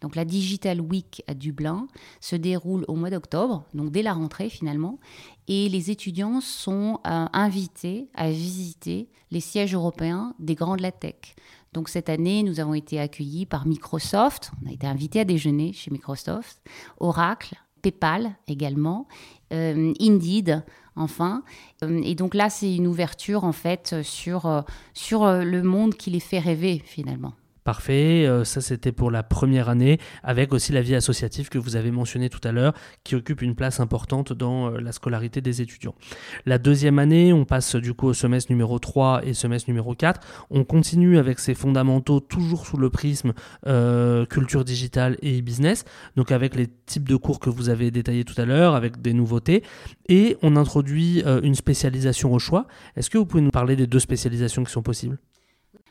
Donc 0.01 0.17
la 0.17 0.27
Digital 0.27 0.83
Week 0.83 1.23
à 1.27 1.33
Dublin 1.33 1.89
se 2.21 2.37
déroule 2.37 2.85
au 2.89 2.95
mois 2.95 3.09
d'octobre, 3.09 3.65
donc 3.73 3.91
dès 3.91 4.03
la 4.03 4.13
rentrée 4.13 4.51
finalement, 4.51 4.99
et 5.49 5.69
les 5.69 5.91
étudiants 5.91 6.41
sont 6.41 7.01
euh, 7.07 7.27
invités 7.33 8.09
à 8.15 8.31
visiter 8.31 9.09
les 9.31 9.41
sièges 9.41 9.75
européens 9.75 10.35
des 10.39 10.55
grands 10.55 10.77
de 10.77 10.83
la 10.83 10.93
tech. 10.93 11.35
Donc 11.73 11.89
cette 11.89 12.09
année, 12.09 12.43
nous 12.43 12.61
avons 12.61 12.75
été 12.75 13.01
accueillis 13.01 13.47
par 13.47 13.67
Microsoft, 13.67 14.53
on 14.63 14.69
a 14.69 14.73
été 14.73 14.87
invités 14.87 15.21
à 15.21 15.25
déjeuner 15.25 15.73
chez 15.73 15.91
Microsoft, 15.91 16.63
Oracle, 16.99 17.57
PayPal 17.83 18.37
également, 18.47 19.07
euh, 19.53 19.93
Indeed, 20.01 20.65
enfin. 20.97 21.43
Euh, 21.83 22.01
et 22.05 22.15
donc 22.15 22.35
là, 22.35 22.49
c'est 22.49 22.75
une 22.75 22.87
ouverture 22.87 23.45
en 23.45 23.53
fait 23.53 24.03
sur, 24.03 24.65
sur 24.95 25.27
le 25.27 25.63
monde 25.63 25.95
qui 25.95 26.11
les 26.11 26.21
fait 26.21 26.39
rêver 26.39 26.81
finalement. 26.85 27.35
Parfait, 27.65 28.27
euh, 28.27 28.45
ça 28.45 28.61
c'était 28.61 28.93
pour 28.93 29.11
la 29.11 29.23
première 29.23 29.71
année, 29.71 29.99
avec 30.23 30.53
aussi 30.53 30.71
la 30.71 30.83
vie 30.83 30.95
associative 30.95 31.49
que 31.49 31.57
vous 31.57 31.77
avez 31.77 31.91
mentionné 31.91 32.29
tout 32.29 32.41
à 32.45 32.53
l'heure, 32.53 32.75
qui 33.05 33.15
occupe 33.15 33.41
une 33.41 33.55
place 33.55 33.81
importante 33.81 34.35
dans 34.35 34.67
euh, 34.67 34.81
la 34.81 34.93
scolarité 34.93 35.41
des 35.41 35.63
étudiants. 35.63 35.95
La 36.45 36.59
deuxième 36.59 36.99
année, 36.99 37.33
on 37.33 37.47
passe 37.47 37.77
du 37.77 37.95
coup 37.95 38.09
au 38.09 38.13
semestre 38.13 38.53
numéro 38.53 38.79
3 38.79 39.25
et 39.25 39.33
semestre 39.33 39.71
numéro 39.71 39.95
4. 39.95 40.21
On 40.51 40.65
continue 40.65 41.17
avec 41.17 41.39
ces 41.39 41.55
fondamentaux, 41.55 42.21
toujours 42.21 42.67
sous 42.67 42.77
le 42.77 42.91
prisme 42.91 43.33
euh, 43.67 44.27
culture 44.27 44.63
digitale 44.63 45.17
et 45.23 45.39
e-business, 45.39 45.87
donc 46.17 46.33
avec 46.33 46.57
les 46.57 46.67
types 46.67 47.09
de 47.09 47.17
cours 47.17 47.41
que 47.41 47.49
vous 47.49 47.71
avez 47.71 47.91
détaillés 47.91 48.25
tout 48.25 48.39
à 48.39 48.45
l'heure, 48.45 48.75
avec 48.75 49.01
des 49.01 49.15
nouveautés, 49.15 49.63
et 50.11 50.37
on 50.43 50.57
introduit 50.57 51.23
une 51.43 51.55
spécialisation 51.55 52.31
au 52.35 52.39
choix. 52.39 52.67
Est-ce 52.95 53.09
que 53.09 53.17
vous 53.17 53.25
pouvez 53.25 53.43
nous 53.43 53.51
parler 53.51 53.75
des 53.75 53.87
deux 53.87 54.01
spécialisations 54.01 54.65
qui 54.65 54.73
sont 54.73 54.83
possibles? 54.83 55.17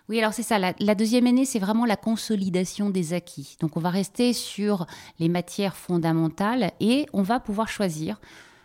Oui, 0.09 0.19
alors 0.19 0.33
c'est 0.33 0.43
ça. 0.43 0.59
La, 0.59 0.95
deuxième 0.95 1.27
année, 1.27 1.45
c'est 1.45 1.59
vraiment 1.59 1.85
la 1.85 1.95
consolidation 1.95 2.89
des 2.89 3.13
acquis. 3.13 3.55
Donc 3.61 3.77
on 3.77 3.79
va 3.79 3.89
rester 3.89 4.33
sur 4.33 4.85
les 5.19 5.29
matières 5.29 5.77
fondamentales 5.77 6.71
et 6.81 7.05
on 7.13 7.21
va 7.21 7.39
pouvoir 7.39 7.69
choisir 7.69 8.19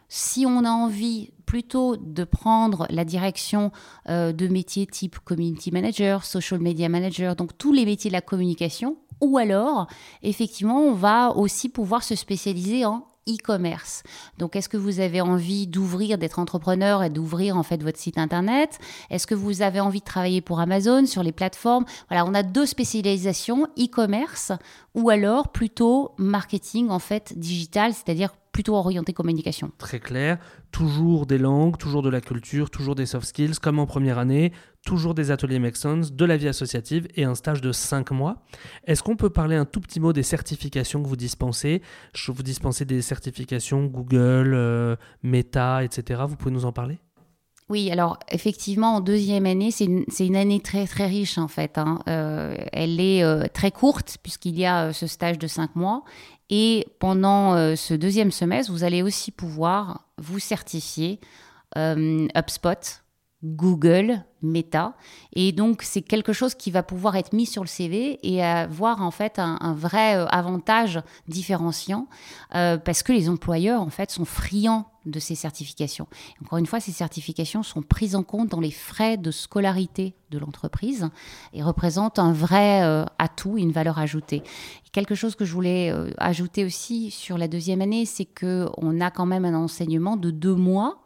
si 0.09 0.47
on 0.47 0.64
a 0.64 0.71
envie 0.71 1.30
plutôt 1.47 1.97
de 1.97 2.25
prendre 2.25 2.87
la 2.90 3.04
direction 3.04 3.71
euh, 4.09 4.33
de 4.33 4.49
métiers 4.49 4.87
type 4.87 5.18
community 5.21 5.71
manager, 5.71 6.25
social 6.25 6.61
media 6.61 6.88
manager, 6.88 7.37
donc 7.37 7.57
tous 7.57 7.73
les 7.73 7.85
métiers 7.85 8.11
de 8.11 8.14
la 8.14 8.21
communication, 8.21 8.97
ou 9.21 9.38
alors 9.38 9.87
effectivement 10.23 10.80
on 10.80 10.92
va 10.92 11.37
aussi 11.37 11.68
pouvoir 11.68 12.02
se 12.02 12.14
spécialiser 12.14 12.85
en 12.85 13.07
e-commerce. 13.28 14.02
Donc, 14.38 14.56
est-ce 14.56 14.68
que 14.68 14.76
vous 14.76 15.00
avez 15.00 15.20
envie 15.20 15.66
d'ouvrir, 15.66 16.18
d'être 16.18 16.38
entrepreneur 16.38 17.02
et 17.02 17.11
d'ouvrir 17.11 17.56
en 17.56 17.62
fait 17.62 17.82
votre 17.82 17.99
site 17.99 18.18
internet? 18.18 18.78
Est-ce 19.11 19.26
que 19.26 19.35
vous 19.35 19.62
avez 19.62 19.80
envie 19.80 20.00
de 20.00 20.04
travailler 20.04 20.40
pour 20.40 20.61
Amazon 20.61 21.06
sur 21.06 21.23
les 21.23 21.32
plateformes? 21.32 21.85
Voilà, 22.08 22.25
on 22.25 22.35
a 22.35 22.42
deux 22.42 22.66
spécialisations 22.66 23.66
e-commerce 23.78 24.52
ou 24.94 25.11
alors 25.11 25.49
plutôt 25.49 26.12
marketing 26.18 26.88
en 26.88 26.99
fait 26.99 27.38
digital, 27.38 27.92
c'est-à-dire 27.92 28.30
plutôt 28.59 28.75
orienté 28.75 29.12
communication. 29.12 29.71
Très 29.79 30.00
clair, 30.00 30.37
toujours 30.73 31.27
des 31.27 31.38
langues, 31.38 31.79
toujours 31.79 32.03
de 32.03 32.09
la 32.09 32.21
culture, 32.21 32.71
toujours 32.71 32.97
des 32.97 33.07
soft 33.07 33.29
skills, 33.29 33.61
comme 33.62 33.79
en 33.79 33.87
première 33.87 34.19
année, 34.19 34.53
toujours 34.85 35.15
des 35.15 35.31
ateliers 35.31 35.61
Make 35.61 35.77
Sense, 35.77 36.12
de 36.12 36.25
la 36.25 36.37
vie 36.37 36.49
associative 36.49 37.07
et 37.15 37.23
un 37.23 37.37
stage 37.37 37.61
de 37.61 37.71
5 37.71 38.11
mois. 38.11 38.43
Est-ce 38.85 39.05
qu'on 39.05 39.15
peut 39.15 39.31
parler 39.31 39.55
un 39.55 39.65
tout 39.65 39.81
petit 39.81 40.00
mot 40.00 40.12
des 40.12 40.25
certifications 40.25 41.00
que 41.00 41.07
vous 41.07 41.15
dispensez? 41.15 41.83
Vous 42.27 42.43
dispensez 42.43 42.85
des 42.85 43.00
certifications 43.00 43.85
Google, 43.85 44.55
euh, 44.55 44.97
Meta, 45.23 45.85
etc. 45.85 46.23
Vous 46.27 46.35
pouvez 46.35 46.50
nous 46.50 46.65
en 46.65 46.73
parler? 46.73 46.99
Oui, 47.69 47.91
alors 47.91 48.19
effectivement, 48.31 48.97
en 48.97 49.00
deuxième 49.00 49.45
année, 49.45 49.71
c'est 49.71 49.85
une, 49.85 50.37
année 50.37 50.59
très 50.59 50.87
très 50.87 51.07
riche 51.07 51.37
en 51.37 51.49
fait. 51.49 51.77
Hein. 51.77 52.00
Euh, 52.09 52.57
elle 52.73 52.99
est 52.99 53.23
euh, 53.23 53.45
très 53.53 53.71
courte 53.71 54.17
puisqu'il 54.23 54.59
y 54.59 54.65
a 54.65 54.95
ce 54.95 55.07
stage 55.07 55.38
de 55.38 55.47
cinq 55.47 55.77
mois 55.77 56.03
et 56.50 56.87
pendant 56.99 57.55
euh, 57.55 57.76
ce 57.76 57.95
deuxième 57.95 58.31
semestre, 58.31 58.73
vous 58.73 58.85
allez 58.85 59.02
aussi 59.02 59.31
pouvoir 59.31 60.07
vous 60.17 60.38
certifier 60.38 61.21
euh, 61.76 62.26
HubSpot, 62.35 63.02
Google, 63.45 64.25
Meta. 64.42 64.95
Et 65.33 65.52
donc, 65.52 65.83
c'est 65.83 66.02
quelque 66.02 66.33
chose 66.33 66.54
qui 66.54 66.71
va 66.71 66.83
pouvoir 66.83 67.16
être 67.16 67.33
mis 67.33 67.47
sur 67.47 67.62
le 67.62 67.68
CV 67.68 68.18
et 68.23 68.42
avoir 68.42 69.02
en 69.02 69.11
fait 69.11 69.38
un, 69.38 69.75
vrai 69.75 70.16
euh, 70.16 70.26
avantage 70.26 71.00
différenciant 71.28 72.09
parce 72.50 73.02
que 73.02 73.12
les 73.12 73.28
employeurs 73.28 73.83
en 73.83 73.90
fait 73.90 74.11
sont 74.11 74.25
friands 74.25 74.87
de 75.09 75.18
ces 75.18 75.35
certifications. 75.35 76.07
Encore 76.42 76.59
une 76.59 76.66
fois, 76.66 76.80
ces 76.80 76.92
certifications 76.92 77.62
sont 77.62 77.83
prises 77.83 78.14
en 78.14 78.23
compte 78.23 78.49
dans 78.49 78.61
les 78.61 78.71
frais 78.71 79.16
de 79.16 79.30
scolarité 79.30 80.14
de 80.30 80.38
l'entreprise 80.38 81.09
et 81.52 81.62
représentent 81.62 82.18
un 82.18 82.33
vrai 82.33 82.83
euh, 82.85 83.04
atout, 83.18 83.57
une 83.59 83.73
valeur 83.73 83.99
ajoutée. 83.99 84.42
quelque 84.92 85.14
chose 85.14 85.35
que 85.35 85.45
je 85.45 85.52
voulais 85.52 85.90
euh, 85.90 86.11
ajouter 86.18 86.64
aussi 86.64 87.11
sur 87.11 87.38
la 87.38 87.49
deuxième 87.49 87.80
année, 87.80 88.04
c'est 88.04 88.26
qu'on 88.26 89.00
a 89.00 89.11
quand 89.11 89.26
même 89.26 89.45
un 89.45 89.54
enseignement 89.54 90.16
de 90.16 90.30
deux 90.30 90.54
mois 90.54 91.02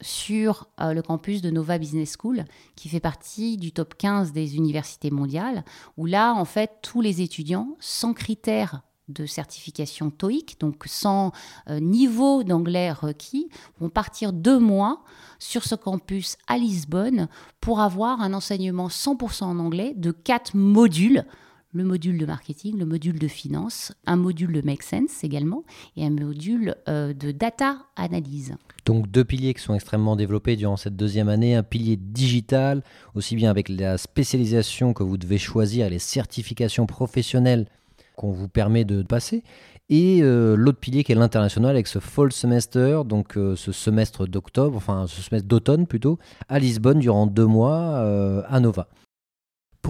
sur 0.00 0.68
euh, 0.80 0.92
le 0.92 1.02
campus 1.02 1.42
de 1.42 1.50
Nova 1.50 1.78
Business 1.78 2.16
School, 2.18 2.44
qui 2.76 2.88
fait 2.88 3.00
partie 3.00 3.56
du 3.56 3.72
top 3.72 3.94
15 3.96 4.32
des 4.32 4.56
universités 4.56 5.10
mondiales, 5.10 5.64
où 5.96 6.06
là, 6.06 6.34
en 6.34 6.44
fait, 6.44 6.70
tous 6.82 7.00
les 7.00 7.20
étudiants, 7.22 7.76
sans 7.80 8.14
critères 8.14 8.82
de 9.10 9.26
certification 9.26 10.10
TOEIC, 10.10 10.58
donc 10.60 10.84
sans 10.86 11.32
euh, 11.68 11.80
niveau 11.80 12.44
d'anglais 12.44 12.92
requis, 12.92 13.48
vont 13.80 13.88
partir 13.88 14.32
deux 14.32 14.58
mois 14.58 15.02
sur 15.38 15.64
ce 15.64 15.74
campus 15.74 16.36
à 16.46 16.58
Lisbonne 16.58 17.28
pour 17.60 17.80
avoir 17.80 18.20
un 18.20 18.32
enseignement 18.32 18.88
100% 18.88 19.44
en 19.44 19.58
anglais 19.58 19.94
de 19.96 20.12
quatre 20.12 20.54
modules. 20.54 21.24
Le 21.72 21.84
module 21.84 22.18
de 22.18 22.26
marketing, 22.26 22.80
le 22.80 22.84
module 22.84 23.16
de 23.16 23.28
finance, 23.28 23.92
un 24.04 24.16
module 24.16 24.52
de 24.52 24.60
make 24.60 24.82
sense 24.82 25.22
également 25.22 25.62
et 25.96 26.04
un 26.04 26.10
module 26.10 26.74
euh, 26.88 27.14
de 27.14 27.30
data 27.30 27.78
analyse. 27.94 28.56
Donc 28.86 29.08
deux 29.08 29.22
piliers 29.22 29.54
qui 29.54 29.62
sont 29.62 29.74
extrêmement 29.74 30.16
développés 30.16 30.56
durant 30.56 30.76
cette 30.76 30.96
deuxième 30.96 31.28
année, 31.28 31.54
un 31.54 31.62
pilier 31.62 31.96
digital, 31.96 32.82
aussi 33.14 33.36
bien 33.36 33.50
avec 33.50 33.68
la 33.68 33.98
spécialisation 33.98 34.94
que 34.94 35.04
vous 35.04 35.16
devez 35.16 35.38
choisir, 35.38 35.88
les 35.88 36.00
certifications 36.00 36.86
professionnelles 36.86 37.68
qu'on 38.16 38.32
vous 38.32 38.48
permet 38.48 38.84
de 38.84 39.04
passer. 39.04 39.44
Et 39.90 40.22
euh, 40.22 40.56
l'autre 40.56 40.80
pilier 40.80 41.04
qui 41.04 41.12
est 41.12 41.14
l'international 41.14 41.70
avec 41.70 41.86
ce 41.86 42.00
fall 42.00 42.32
semester, 42.32 43.02
donc 43.06 43.36
euh, 43.36 43.54
ce 43.54 43.70
semestre 43.70 44.26
d'octobre, 44.26 44.76
enfin 44.76 45.06
ce 45.06 45.22
semestre 45.22 45.46
d'automne 45.46 45.86
plutôt, 45.86 46.18
à 46.48 46.58
Lisbonne 46.58 46.98
durant 46.98 47.28
deux 47.28 47.46
mois 47.46 48.44
à 48.48 48.58
Nova. 48.58 48.88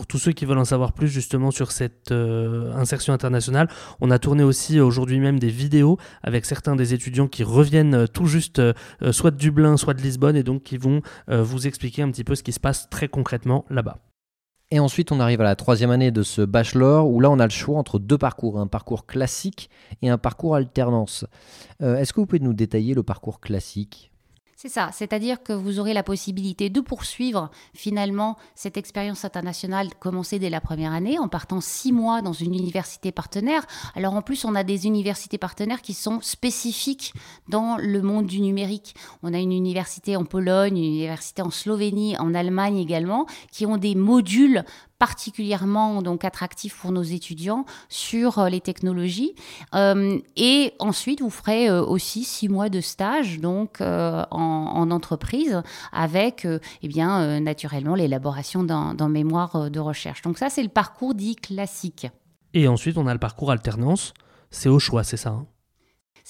Pour 0.01 0.07
tous 0.07 0.17
ceux 0.17 0.33
qui 0.33 0.47
veulent 0.47 0.57
en 0.57 0.65
savoir 0.65 0.95
plus 0.95 1.09
justement 1.09 1.51
sur 1.51 1.73
cette 1.73 2.11
insertion 2.11 3.13
internationale, 3.13 3.69
on 4.01 4.11
a 4.11 4.19
tourné 4.19 4.43
aussi 4.43 4.81
aujourd'hui 4.81 5.21
même 5.21 5.39
des 5.39 5.51
vidéos 5.51 5.99
avec 6.23 6.47
certains 6.47 6.75
des 6.75 6.95
étudiants 6.95 7.29
qui 7.29 7.45
reviennent 7.45 8.09
tout 8.09 8.25
juste 8.25 8.63
soit 9.13 9.31
de 9.31 9.37
Dublin, 9.37 9.77
soit 9.77 9.93
de 9.93 10.01
Lisbonne 10.01 10.37
et 10.37 10.43
donc 10.43 10.63
qui 10.63 10.79
vont 10.79 11.03
vous 11.29 11.67
expliquer 11.67 12.01
un 12.01 12.11
petit 12.11 12.25
peu 12.25 12.35
ce 12.35 12.43
qui 12.43 12.53
se 12.53 12.61
passe 12.61 12.89
très 12.89 13.09
concrètement 13.09 13.67
là-bas. 13.69 13.99
Et 14.71 14.81
ensuite, 14.81 15.13
on 15.13 15.21
arrive 15.21 15.43
à 15.43 15.45
la 15.45 15.55
troisième 15.55 15.91
année 15.91 16.11
de 16.11 16.23
ce 16.23 16.41
bachelor 16.41 17.07
où 17.07 17.21
là, 17.21 17.29
on 17.29 17.39
a 17.39 17.45
le 17.45 17.51
choix 17.51 17.77
entre 17.77 17.99
deux 17.99 18.17
parcours, 18.17 18.59
un 18.59 18.69
parcours 18.69 19.05
classique 19.05 19.69
et 20.01 20.09
un 20.09 20.17
parcours 20.17 20.55
alternance. 20.55 21.27
Euh, 21.83 21.99
est-ce 21.99 22.15
que 22.15 22.21
vous 22.21 22.27
pouvez 22.27 22.41
nous 22.41 22.55
détailler 22.55 22.95
le 22.95 23.03
parcours 23.03 23.39
classique? 23.39 24.13
C'est 24.63 24.69
ça, 24.69 24.91
c'est-à-dire 24.93 25.43
que 25.43 25.55
vous 25.55 25.81
aurez 25.81 25.95
la 25.95 26.03
possibilité 26.03 26.69
de 26.69 26.83
poursuivre 26.83 27.51
finalement 27.73 28.37
cette 28.55 28.77
expérience 28.77 29.25
internationale 29.25 29.89
commencée 29.99 30.39
dès 30.39 30.51
la 30.51 30.61
première 30.61 30.93
année 30.93 31.19
en 31.19 31.29
partant 31.29 31.63
six 31.63 31.93
mois 31.93 32.21
dans 32.21 32.35
une 32.35 32.55
université 32.55 33.11
partenaire. 33.11 33.65
Alors 33.95 34.13
en 34.13 34.21
plus, 34.21 34.45
on 34.45 34.55
a 34.55 34.63
des 34.63 34.87
universités 34.87 35.39
partenaires 35.39 35.81
qui 35.81 35.95
sont 35.95 36.21
spécifiques 36.21 37.15
dans 37.49 37.79
le 37.79 38.03
monde 38.03 38.27
du 38.27 38.43
numérique. 38.43 38.95
On 39.23 39.33
a 39.33 39.39
une 39.39 39.53
université 39.53 40.15
en 40.15 40.27
Pologne, 40.27 40.77
une 40.77 40.85
université 40.85 41.41
en 41.41 41.51
Slovénie, 41.51 42.19
en 42.19 42.35
Allemagne 42.35 42.77
également, 42.77 43.25
qui 43.51 43.65
ont 43.65 43.79
des 43.79 43.95
modules 43.95 44.67
particulièrement 45.01 46.03
donc 46.03 46.25
attractif 46.25 46.77
pour 46.77 46.93
nos 46.93 47.03
étudiants 47.03 47.65
sur 47.89 48.39
euh, 48.39 48.49
les 48.51 48.61
technologies. 48.61 49.35
Euh, 49.75 50.19
et 50.37 50.75
ensuite, 50.79 51.23
vous 51.23 51.31
ferez 51.31 51.69
euh, 51.69 51.83
aussi 51.83 52.23
six 52.23 52.51
mois 52.51 52.69
de 52.69 52.83
stage 52.83 53.41
donc 53.41 53.81
en, 53.81 54.91
entreprise 54.91 55.63
avec 55.93 56.47
eh 56.83 56.89
bien 56.89 57.41
naturellement 57.41 57.95
l'élaboration 57.95 58.63
d'un 58.63 59.09
mémoire 59.09 59.71
de 59.71 59.81
recherche. 59.81 60.21
Donc 60.23 60.37
ça, 60.37 60.51
c'est 60.51 60.63
le 60.63 60.69
parcours 60.69 61.15
dit 61.15 61.37
classique. 61.37 62.07
Et 62.53 62.69
ensuite, 62.69 62.99
on 62.99 63.07
a 63.07 63.15
le 63.15 63.19
parcours 63.19 63.51
alternance. 63.51 64.13
C'est 64.51 64.69
au 64.69 64.79
choix, 64.79 65.05
c'est 65.05 65.17
ça 65.17 65.31
hein? 65.31 65.47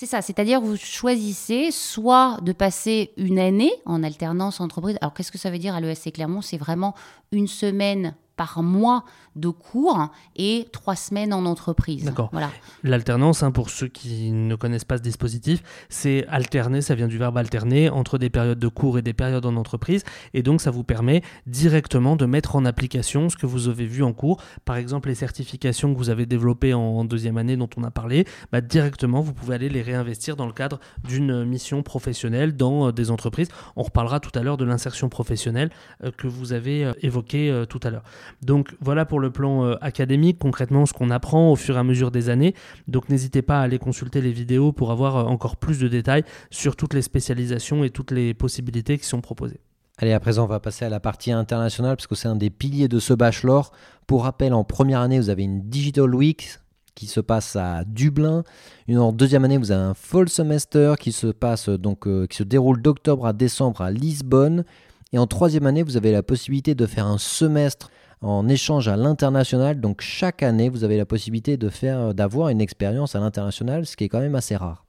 C'est 0.01 0.07
ça, 0.07 0.23
c'est-à-dire 0.23 0.63
vous 0.63 0.77
choisissez 0.77 1.71
soit 1.71 2.39
de 2.43 2.53
passer 2.53 3.13
une 3.19 3.39
année 3.39 3.73
en 3.85 4.03
alternance 4.03 4.61
entreprise. 4.61 4.97
Alors 5.03 5.13
qu'est-ce 5.13 5.33
que 5.33 5.37
ça 5.37 5.51
veut 5.51 5.59
dire 5.59 5.75
à 5.75 5.81
l'ESC 5.81 6.13
Clermont? 6.13 6.41
C'est 6.41 6.57
vraiment 6.57 6.95
une 7.33 7.49
semaine 7.49 8.15
par 8.41 8.63
mois 8.63 9.05
de 9.37 9.49
cours 9.49 10.09
et 10.37 10.69
trois 10.73 10.97
semaines 10.97 11.33
en 11.33 11.45
entreprise. 11.47 12.05
D'accord. 12.05 12.29
Voilà. 12.33 12.51
L'alternance, 12.83 13.43
hein, 13.43 13.51
pour 13.51 13.71
ceux 13.71 13.89
qui 13.89 14.31
ne 14.31 14.55
connaissent 14.55 14.85
pas 14.85 14.99
ce 14.99 15.03
dispositif, 15.03 15.63
c'est 15.89 16.27
alterner, 16.29 16.81
ça 16.81 16.95
vient 16.95 17.09
du 17.09 17.19
verbe 17.19 17.39
alterner, 17.39 17.91
entre 17.91 18.19
des 18.19 18.31
périodes 18.31 18.59
de 18.59 18.69
cours 18.69 18.99
et 18.99 19.03
des 19.03 19.13
périodes 19.13 19.47
en 19.47 19.57
entreprise. 19.57 20.05
Et 20.35 20.43
donc, 20.43 20.61
ça 20.61 20.71
vous 20.71 20.85
permet 20.85 21.23
directement 21.47 22.17
de 22.17 22.27
mettre 22.27 22.57
en 22.57 22.65
application 22.65 23.29
ce 23.29 23.37
que 23.37 23.47
vous 23.47 23.69
avez 23.69 23.87
vu 23.87 24.03
en 24.03 24.13
cours. 24.13 24.43
Par 24.65 24.77
exemple, 24.77 25.09
les 25.09 25.15
certifications 25.15 25.93
que 25.93 25.99
vous 25.99 26.11
avez 26.11 26.27
développées 26.27 26.75
en 26.75 27.05
deuxième 27.05 27.39
année 27.39 27.57
dont 27.57 27.71
on 27.77 27.85
a 27.85 27.91
parlé, 27.91 28.27
bah, 28.53 28.61
directement, 28.61 29.21
vous 29.21 29.33
pouvez 29.33 29.55
aller 29.55 29.69
les 29.69 29.83
réinvestir 29.83 30.37
dans 30.37 30.47
le 30.47 30.53
cadre 30.53 30.81
d'une 31.07 31.45
mission 31.45 31.83
professionnelle 31.83 32.57
dans 32.57 32.89
euh, 32.89 32.93
des 32.93 33.11
entreprises. 33.11 33.49
On 33.77 33.83
reparlera 33.83 34.21
tout 34.21 34.37
à 34.39 34.43
l'heure 34.43 34.57
de 34.57 34.65
l'insertion 34.65 35.09
professionnelle 35.09 35.71
euh, 36.05 36.11
que 36.17 36.27
vous 36.27 36.53
avez 36.53 36.85
euh, 36.85 36.93
évoquée 37.03 37.65
tout 37.69 37.81
à 37.83 37.91
l'heure. 37.91 38.03
Donc 38.43 38.75
voilà 38.81 39.05
pour 39.05 39.21
le 39.21 39.30
plan 39.31 39.65
euh, 39.65 39.75
académique, 39.81 40.39
concrètement 40.39 40.87
ce 40.87 40.93
qu'on 40.93 41.11
apprend 41.11 41.51
au 41.51 41.57
fur 41.57 41.77
et 41.77 41.79
à 41.79 41.85
mesure 41.85 42.11
des 42.11 42.29
années. 42.29 42.55
Donc 42.89 43.09
n'hésitez 43.09 43.43
pas 43.43 43.61
à 43.61 43.63
aller 43.63 43.79
consulter 43.79 44.21
les 44.21 44.33
vidéos 44.33 44.73
pour 44.73 44.91
avoir 44.91 45.17
euh, 45.17 45.25
encore 45.25 45.57
plus 45.57 45.79
de 45.79 45.89
détails 45.89 46.25
sur 46.51 46.77
toutes 46.77 46.95
les 46.95 47.03
spécialisations 47.03 47.85
et 47.85 47.91
toutes 47.91 48.11
les 48.11 48.35
possibilités 48.35 48.99
qui 48.99 49.07
sont 49.07 49.21
proposées. 49.21 49.61
Allez, 49.99 50.13
à 50.13 50.21
présent, 50.21 50.45
on 50.45 50.49
va 50.49 50.61
passer 50.61 50.85
à 50.87 50.89
la 50.89 51.01
partie 51.01 51.31
internationale 51.31 51.97
parce 51.97 52.07
que 52.07 52.15
c'est 52.15 52.29
un 52.29 52.37
des 52.37 52.49
piliers 52.49 52.89
de 52.89 52.99
ce 52.99 53.13
bachelor. 53.13 53.71
Pour 54.07 54.25
rappel, 54.25 54.55
en 54.55 54.65
première 54.65 55.01
année, 55.01 55.19
vous 55.19 55.29
avez 55.29 55.43
une 55.43 55.69
Digital 55.69 56.15
Week 56.15 56.59
qui 56.95 57.07
se 57.07 57.21
passe 57.21 57.57
à 57.57 57.85
Dublin. 57.85 58.45
en 58.89 59.13
deuxième 59.13 59.45
année, 59.45 59.59
vous 59.59 59.73
avez 59.73 59.83
un 59.83 59.95
Fall 59.95 60.29
Semester 60.29 60.95
qui 60.99 61.13
se 61.13 61.27
passe 61.29 61.69
donc 61.69 62.07
euh, 62.07 62.27
qui 62.27 62.37
se 62.37 62.43
déroule 62.43 62.83
d'octobre 62.83 63.27
à 63.27 63.33
décembre 63.33 63.83
à 63.83 63.91
Lisbonne. 63.91 64.65
Et 65.13 65.19
en 65.19 65.27
troisième 65.27 65.67
année, 65.67 65.83
vous 65.83 65.97
avez 65.97 66.13
la 66.13 66.23
possibilité 66.23 66.75
de 66.75 66.87
faire 66.87 67.07
un 67.07 67.19
semestre 67.19 67.91
en 68.21 68.49
échange 68.49 68.89
à 68.89 68.97
l'international. 68.97 69.81
Donc 69.81 70.01
chaque 70.01 70.43
année, 70.43 70.69
vous 70.69 70.85
avez 70.85 70.97
la 70.97 71.07
possibilité 71.07 71.57
de 71.57 71.69
faire, 71.69 72.15
d'avoir 72.15 72.49
une 72.49 72.61
expérience 72.61 73.15
à 73.15 73.21
l'international, 73.21 73.87
ce 73.87 73.97
qui 73.97 74.05
est 74.05 74.09
quand 74.09 74.21
même 74.21 74.35
assez 74.35 74.57
rare. 74.57 74.85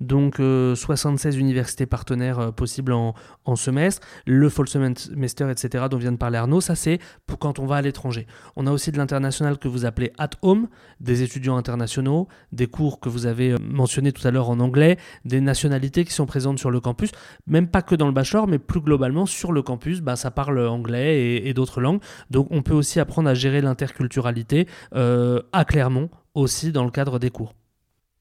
Donc 0.00 0.36
76 0.36 1.36
euh, 1.36 1.40
universités 1.40 1.86
partenaires 1.86 2.38
euh, 2.38 2.50
possibles 2.50 2.92
en, 2.92 3.14
semestre, 3.56 4.06
le 4.26 4.48
fall 4.48 4.68
semester, 4.68 5.50
etc. 5.50 5.86
dont 5.90 5.96
vient 5.96 6.12
de 6.12 6.18
parler 6.18 6.36
Arnaud, 6.36 6.60
ça 6.60 6.74
c'est 6.74 6.98
pour 7.26 7.38
quand 7.38 7.58
on 7.58 7.66
va 7.66 7.76
à 7.76 7.82
l'étranger. 7.82 8.26
On 8.56 8.66
a 8.66 8.72
aussi 8.72 8.92
de 8.92 8.98
l'international 8.98 9.58
que 9.58 9.68
vous 9.68 9.86
appelez 9.86 10.12
at 10.18 10.30
home, 10.42 10.68
des 11.00 11.22
étudiants 11.22 11.56
internationaux, 11.56 12.28
des 12.52 12.66
cours 12.66 13.00
que 13.00 13.08
vous 13.08 13.26
avez 13.26 13.52
euh, 13.52 13.58
mentionnés 13.58 14.12
tout 14.12 14.26
à 14.26 14.30
l'heure 14.30 14.50
en 14.50 14.60
anglais, 14.60 14.98
des 15.24 15.40
nationalités 15.40 16.04
qui 16.04 16.12
sont 16.12 16.26
présentes 16.26 16.58
sur 16.58 16.70
le 16.70 16.80
campus, 16.80 17.10
même 17.46 17.68
pas 17.68 17.80
que 17.80 17.94
dans 17.94 18.06
le 18.06 18.12
bachelor, 18.12 18.46
mais 18.46 18.58
plus 18.58 18.80
globalement 18.80 19.24
sur 19.24 19.52
le 19.52 19.62
campus, 19.62 20.02
bah, 20.02 20.16
ça 20.16 20.30
parle 20.30 20.58
anglais 20.66 21.36
et, 21.36 21.54
d'autres 21.54 21.80
langues. 21.80 22.00
Donc 22.30 22.48
on 22.50 22.62
peut 22.62 22.74
aussi 22.74 23.00
apprendre 23.00 23.30
à 23.30 23.34
gérer 23.34 23.62
l'interculturalité 23.62 24.66
à 24.92 25.64
Clermont, 25.64 26.10
aussi 26.34 26.72
dans 26.72 26.84
le 26.84 26.90
cadre 26.90 27.18
des 27.18 27.30
cours. 27.30 27.54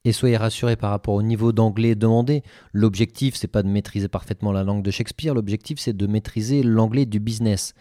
Et 0.05 0.11
soyez 0.11 0.37
rassurés 0.37 0.75
par 0.75 0.91
rapport 0.91 1.15
au 1.15 1.23
niveau 1.23 1.51
d'anglais 1.51 1.95
demandé. 1.95 2.43
L'objectif, 2.71 3.35
c'est 3.35 3.47
pas 3.47 3.63
de 3.63 3.67
maîtriser 3.67 4.07
parfaitement 4.07 4.51
la 4.51 4.63
langue 4.63 4.83
de 4.83 4.91
Shakespeare, 4.91 5.33
l'objectif, 5.33 5.79
c'est 5.79 5.97
de 5.97 6.07
maîtriser 6.07 6.63
l'anglais 6.63 7.05
du 7.05 7.19
business. 7.19 7.73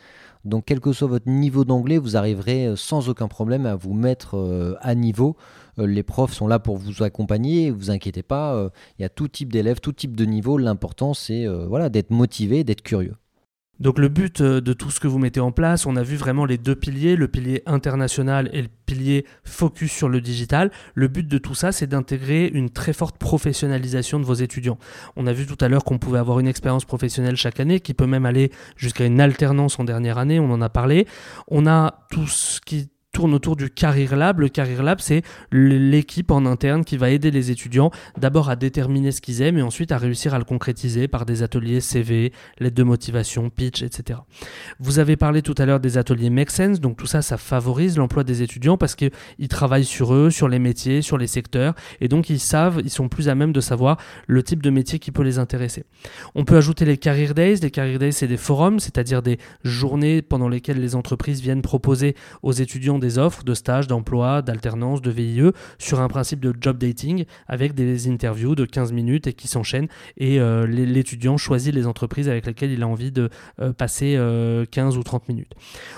Donc, 0.45 0.65
quel 0.67 0.81
que 0.81 0.93
soit 0.93 1.09
votre 1.09 1.29
niveau 1.29 1.65
d'anglais, 1.65 1.99
vous 1.99 2.17
arriverez 2.17 2.67
euh, 2.67 2.77
sans 2.77 3.09
aucun 3.09 3.29
problème 3.29 3.67
à 3.67 3.77
vous 3.77 3.95
mettre 3.95 4.37
euh, 4.37 4.75
à 4.81 4.95
niveau. 4.95 5.37
Euh, 5.79 5.87
les 5.87 6.03
profs 6.03 6.35
sont 6.35 6.47
là 6.47 6.59
pour 6.59 6.77
vous 6.77 7.03
accompagner, 7.03 7.71
vous 7.71 7.91
inquiétez 7.91 8.23
pas. 8.23 8.71
Il 8.99 9.03
y 9.03 9.05
a 9.05 9.09
tout 9.09 9.29
type 9.29 9.53
d'élèves, 9.53 9.81
tout 9.81 9.93
type 9.93 10.17
de 10.17 10.25
niveau. 10.25 10.59
L'important, 10.59 11.15
c'est 11.15 11.47
voilà, 11.47 11.89
d'être 11.89 12.11
motivé, 12.11 12.65
d'être 12.65 12.83
curieux. 12.83 13.15
Donc 13.81 13.99
le 13.99 14.09
but 14.09 14.41
euh, 14.41 14.61
de 14.61 14.73
tout 14.73 14.91
ce 14.91 15.01
que 15.01 15.09
vous 15.09 15.19
mettez 15.19 15.41
en 15.41 15.53
place, 15.53 15.87
on 15.87 15.97
a 15.97 16.03
vu 16.03 16.17
vraiment 16.17 16.45
les 16.45 16.59
deux 16.59 16.77
piliers, 16.77 17.17
le 17.17 17.29
pilier 17.29 17.63
international 17.67 18.49
et 18.53 18.63
le 18.63 18.69
pilier 18.87 19.27
focus 19.45 19.93
sur 19.93 20.09
le 20.09 20.21
digital. 20.21 20.71
Le 20.95 21.09
but 21.09 21.27
de 21.27 21.39
tout 21.39 21.55
ça, 21.55 21.73
c'est 21.73 21.87
d'intégrer 21.87 22.47
une 22.47 22.71
très 22.71 22.93
forte 22.93 23.19
professionnalisation 23.19 24.21
de 24.21 24.25
vos 24.25 24.35
étudiants. 24.35 24.79
On 25.17 25.27
a 25.27 25.33
vu 25.33 25.47
tout 25.47 25.59
à 25.61 25.69
l'heure 25.69 25.85
qu'on 25.85 25.99
pouvait 25.99 26.19
avoir 26.19 26.39
une 26.41 26.47
expérience 26.47 26.85
professionnelle 26.85 27.37
chaque 27.37 27.61
année, 27.61 27.81
qui 27.81 27.95
peut 27.95 28.07
même 28.07 28.27
aller 28.27 28.53
jusqu'à 28.77 29.05
une 29.05 29.21
alternance 29.21 29.79
en 29.79 29.85
dernière 29.85 30.19
année, 30.19 30.39
on 30.39 30.51
en 30.51 30.63
a 30.63 30.69
parlé. 30.69 31.07
On 31.49 31.67
a 31.67 32.07
tout 32.11 32.27
ce 32.27 32.61
qui 32.61 32.91
tourne 33.15 33.33
autour 33.33 33.57
du 33.57 33.71
Career 33.71 34.17
Lab. 34.17 34.41
Le 34.41 34.49
Career 34.49 34.83
Lab, 34.83 34.99
c'est 35.01 35.23
l'équipe 35.53 36.31
en 36.31 36.45
interne 36.45 36.85
qui 36.85 36.99
va 36.99 37.11
aider 37.11 37.31
les 37.31 37.51
étudiants 37.51 37.91
d'abord 38.19 38.51
à 38.51 38.57
déterminer 38.57 39.13
ce 39.13 39.23
qu'ils 39.23 39.41
aiment 39.41 39.57
et 39.57 39.63
ensuite 39.63 39.93
à 39.93 39.99
réussir 39.99 40.35
à 40.35 40.39
le 40.39 40.45
concrétiser 40.45 41.09
par 41.09 41.25
des 41.25 41.43
ateliers 41.43 41.81
CV, 41.81 42.33
lettres 42.59 42.75
de 42.75 42.83
motivation, 42.83 43.49
pitch, 43.49 43.83
etc. 43.83 44.19
Vous 44.81 44.99
avez 44.99 45.17
parlé 45.17 45.41
tout 45.41 45.55
à 45.59 45.65
l'heure 45.65 45.81
des 45.81 45.97
ateliers 45.97 46.29
Make 46.29 46.51
Sense, 46.51 46.81
donc 46.81 46.97
tout 46.97 47.07
ça, 47.07 47.23
ça 47.23 47.37
favorise 47.37 47.97
l'emploi 47.97 48.25
des 48.25 48.43
étudiants 48.43 48.77
parce 48.77 48.97
qu'ils 48.97 49.13
travaillent 49.49 49.85
sur 49.85 50.13
eux, 50.13 50.31
sur 50.31 50.49
les 50.49 50.59
métiers, 50.59 51.01
sur 51.01 51.17
les 51.17 51.29
secteurs 51.29 51.75
et 52.01 52.09
donc 52.09 52.31
ils 52.31 52.41
savent, 52.41 52.81
ils 52.85 52.91
sont 52.91 53.09
plus 53.09 53.29
à 53.29 53.37
même 53.37 53.53
de 53.53 53.61
savoir 53.61 53.97
le 54.27 54.43
type 54.43 54.61
de 54.61 54.71
métier 54.71 54.99
qui 54.99 55.13
peut 55.13 55.23
les 55.23 55.39
intéresser. 55.39 55.85
On 56.35 56.45
peut 56.45 56.57
ajouter 56.57 56.85
les 56.85 56.99
Career 56.99 57.35
Days. 57.35 57.57
Les 57.63 57.71
Career 57.71 57.99
Days, 57.99 58.13
c'est 58.13 58.27
des 58.27 58.37
forums, 58.37 58.81
c'est-à-dire 58.81 59.23
des 59.23 59.39
journées 59.63 60.21
pendant 60.21 60.49
lesquelles 60.49 60.81
les 60.81 60.97
entreprises 60.97 61.41
viennent 61.41 61.63
proposer 61.63 62.17
aux 62.43 62.53
étudiants 62.53 62.99
des 62.99 63.04
offres 63.19 63.45
de 63.45 63.55
stages, 63.55 63.87
d'emploi, 63.87 64.43
d'alternance, 64.43 65.03
de 65.03 65.11
VIE 65.11 65.51
sur 65.79 66.01
un 66.01 66.09
principe 66.09 66.41
de 66.41 66.55
job 66.59 66.79
dating 66.79 67.25
avec 67.47 67.75
des 67.75 68.09
interviews 68.09 68.55
de 68.55 68.65
15 68.65 68.93
minutes 68.93 69.27
et 69.27 69.33
qui 69.33 69.49
s'enchaînent 69.49 69.89
et 70.17 70.41
euh, 70.41 70.67
l'étudiant 70.67 71.37
choisit 71.37 71.75
les 71.75 71.87
entreprises 71.87 72.29
avec 72.29 72.47
lesquelles 72.47 72.73
il 72.73 72.83
a 72.83 72.89
envie 72.89 73.13
de 73.13 73.31
euh, 73.61 73.73
passer 73.73 74.15
15 74.15 74.19
euh, 74.19 74.99
ou 74.99 75.03
30 75.03 75.29
minutes. 75.29 75.53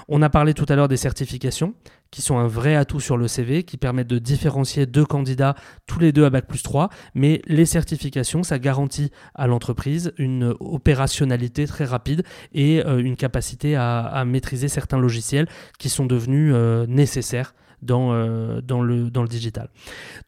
On 0.08 0.22
a 0.22 0.30
parlé 0.30 0.54
tout 0.54 0.66
à 0.68 0.76
l'heure 0.76 0.88
des 0.88 0.96
certifications 0.96 1.74
qui 2.10 2.22
sont 2.22 2.38
un 2.38 2.46
vrai 2.46 2.76
atout 2.76 3.00
sur 3.00 3.16
le 3.16 3.28
CV, 3.28 3.62
qui 3.62 3.76
permettent 3.76 4.08
de 4.08 4.18
différencier 4.18 4.86
deux 4.86 5.04
candidats, 5.04 5.54
tous 5.86 5.98
les 5.98 6.12
deux 6.12 6.24
à 6.24 6.30
Bac 6.30 6.46
plus 6.46 6.62
3. 6.62 6.88
Mais 7.14 7.42
les 7.46 7.66
certifications, 7.66 8.42
ça 8.42 8.58
garantit 8.58 9.10
à 9.34 9.46
l'entreprise 9.46 10.12
une 10.18 10.54
opérationnalité 10.60 11.66
très 11.66 11.84
rapide 11.84 12.22
et 12.52 12.84
euh, 12.84 12.98
une 12.98 13.16
capacité 13.16 13.76
à, 13.76 14.24
maîtriser 14.26 14.68
certains 14.68 14.98
logiciels 14.98 15.48
qui 15.78 15.88
sont 15.88 16.06
devenus 16.06 16.52
euh, 16.54 16.86
nécessaires 16.86 17.54
dans, 17.86 18.12
euh, 18.12 18.60
dans, 18.60 18.82
le, 18.82 19.10
dans 19.10 19.22
le 19.22 19.28
digital. 19.28 19.68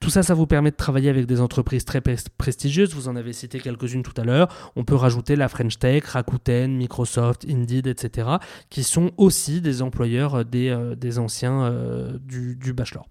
Tout 0.00 0.11
ça, 0.11 0.23
ça 0.23 0.35
vous 0.35 0.47
permet 0.47 0.71
de 0.71 0.77
travailler 0.77 1.11
avec 1.11 1.27
des 1.27 1.41
entreprises 1.41 1.85
très 1.85 2.00
prestigieuses. 2.00 2.95
Vous 2.95 3.09
en 3.09 3.17
avez 3.17 3.33
cité 3.33 3.61
quelques-unes 3.61 4.03
tout 4.03 4.19
à 4.19 4.25
l'heure. 4.25 4.49
On 4.77 4.85
peut 4.85 4.95
rajouter 4.95 5.37
la 5.37 5.49
French 5.49 5.79
Tech, 5.79 6.05
Rakuten, 6.05 6.77
Microsoft, 6.77 7.45
Indeed, 7.49 7.87
etc., 7.87 8.29
qui 8.71 8.83
sont 8.83 9.11
aussi 9.17 9.61
des 9.61 9.83
employeurs 9.83 10.45
des, 10.45 10.71
euh, 10.71 10.95
des 10.95 11.19
anciens 11.19 11.65
euh, 11.65 12.19
du 12.21 12.73
bachelor. 12.73 13.07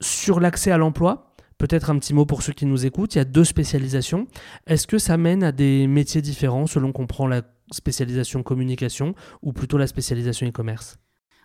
Sur 0.00 0.38
l'accès 0.40 0.70
à 0.70 0.78
l'emploi, 0.78 1.34
Peut-être 1.58 1.90
un 1.90 1.98
petit 1.98 2.14
mot 2.14 2.26
pour 2.26 2.42
ceux 2.42 2.52
qui 2.52 2.66
nous 2.66 2.84
écoutent. 2.84 3.14
Il 3.14 3.18
y 3.18 3.20
a 3.20 3.24
deux 3.24 3.44
spécialisations. 3.44 4.26
Est-ce 4.66 4.86
que 4.86 4.98
ça 4.98 5.16
mène 5.16 5.44
à 5.44 5.52
des 5.52 5.86
métiers 5.86 6.20
différents 6.20 6.66
selon 6.66 6.92
qu'on 6.92 7.06
prend 7.06 7.26
la 7.26 7.42
spécialisation 7.70 8.42
communication 8.42 9.14
ou 9.42 9.52
plutôt 9.52 9.78
la 9.78 9.86
spécialisation 9.86 10.46
e-commerce? 10.48 10.98